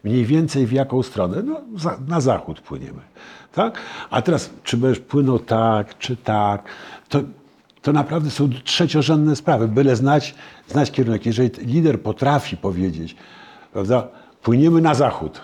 [0.03, 1.43] Mniej więcej w jaką stronę?
[1.43, 3.01] No, za, na zachód płyniemy.
[3.53, 3.78] Tak?
[4.10, 6.64] A teraz, czy będziesz płynął tak, czy tak,
[7.10, 7.22] to,
[7.82, 9.68] to naprawdę są trzeciorzędne sprawy.
[9.68, 10.36] Byle znać,
[10.68, 11.26] znać kierunek.
[11.26, 13.16] Jeżeli lider potrafi powiedzieć,
[13.76, 14.08] prawda,
[14.44, 15.42] płyniemy na zachód,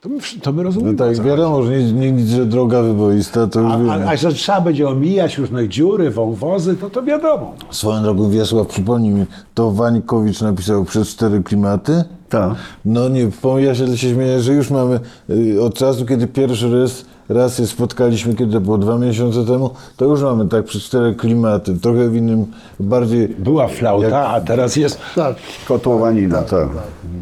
[0.00, 0.92] to my, to my rozumiemy.
[0.92, 4.08] No tak, wiadomo, że nie, nie że droga wyboista, to już a, wiemy.
[4.08, 7.54] a, a że trzeba będzie omijać różne dziury, wąwozy, to to wiadomo.
[7.70, 12.04] Swoją drogą Wiesław, przypomnij mi, to Wanikowicz napisał przez cztery klimaty?
[12.28, 12.52] Tak.
[12.84, 15.00] No nie, po- ja się, się śmieję, że już mamy
[15.30, 19.70] y, od czasu, kiedy pierwszy raz, raz się spotkaliśmy, kiedy to było dwa miesiące temu,
[19.96, 22.46] to już mamy tak przez cztery klimaty, trochę w innym,
[22.80, 23.28] bardziej...
[23.28, 24.98] Była flauta, a teraz jest...
[25.14, 25.36] Tak.
[25.68, 26.68] Kotłowanina, tak.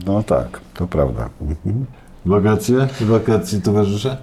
[0.06, 1.28] No tak, to prawda.
[1.40, 1.86] Mhm.
[2.26, 2.88] Wakacje?
[3.00, 4.16] Wakacje towarzysze?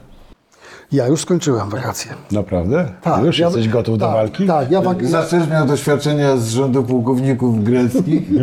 [0.92, 2.12] Ja już skończyłem wakacje.
[2.32, 2.86] Naprawdę?
[3.02, 4.48] Tak, Już ja- jesteś gotów do tak, walki?
[4.48, 8.24] Tak, ja, wak- ja, Zawsze miał doświadczenia z rządu pułkowników greckich.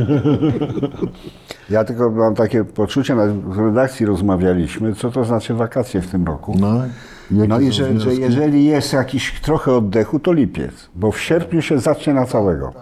[1.70, 6.56] Ja tylko mam takie poczucie, w redakcji rozmawialiśmy, co to znaczy wakacje w tym roku.
[6.60, 6.82] No,
[7.48, 11.78] No i że, że jeżeli jest jakiś trochę oddechu, to lipiec, bo w sierpniu się
[11.78, 12.72] zacznie na całego.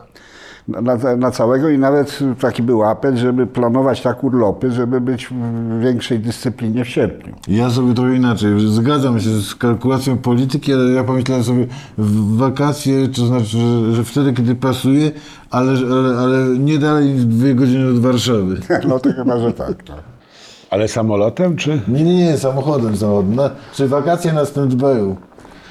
[0.68, 5.80] Na, na, całego i nawet taki był apel, żeby planować tak urlopy, żeby być w
[5.80, 7.34] większej dyscyplinie w sierpniu.
[7.48, 8.50] Ja sobie trochę inaczej.
[8.60, 11.66] Zgadzam się z kalkulacją polityki, ale ja pomyślałem sobie
[11.98, 15.10] w wakacje, to znaczy, że, że wtedy, kiedy pasuje,
[15.50, 18.60] ale, ale, ale nie dalej niż dwie godziny od Warszawy.
[18.88, 19.88] No to chyba, że tak.
[19.88, 19.94] No.
[20.70, 23.34] Ale samolotem, czy, Nie, nie, nie, samochodem, samochodem.
[23.34, 25.14] Na, czy wakacje na stand-by'u.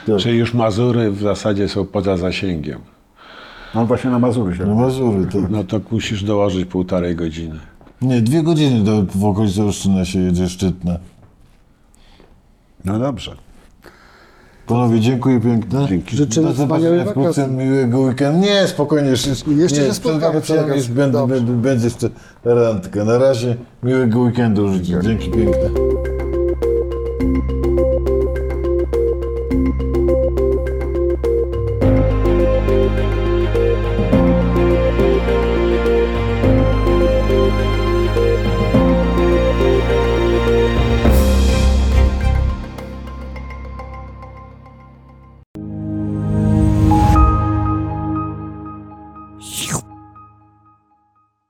[0.07, 0.17] Tak.
[0.17, 2.96] czy już Mazury w zasadzie są poza zasięgiem?
[3.76, 4.65] On właśnie na Mazury się.
[4.65, 5.38] Na Mazury, to.
[5.49, 7.59] No to musisz dołożyć półtorej godziny.
[8.01, 10.97] Nie, dwie godziny do, w okolicy Olsztyna się jedzie szczytna.
[12.86, 13.36] No dobrze.
[14.68, 15.88] Panowie, dziękuję piękne.
[15.89, 16.18] Dzięki.
[16.18, 17.47] Życzymy wkrótce, wakacji.
[17.47, 18.39] miłego weekendu.
[18.39, 19.09] Nie, spokojnie.
[19.09, 21.41] Jeszcze, Jeszcze nie, się spotkamy będzie, Dobrze.
[21.41, 22.09] będzie jeszcze
[22.43, 23.03] randka.
[23.03, 24.99] Na razie miłego weekendu życzę.
[25.03, 25.86] Dzięki piękne.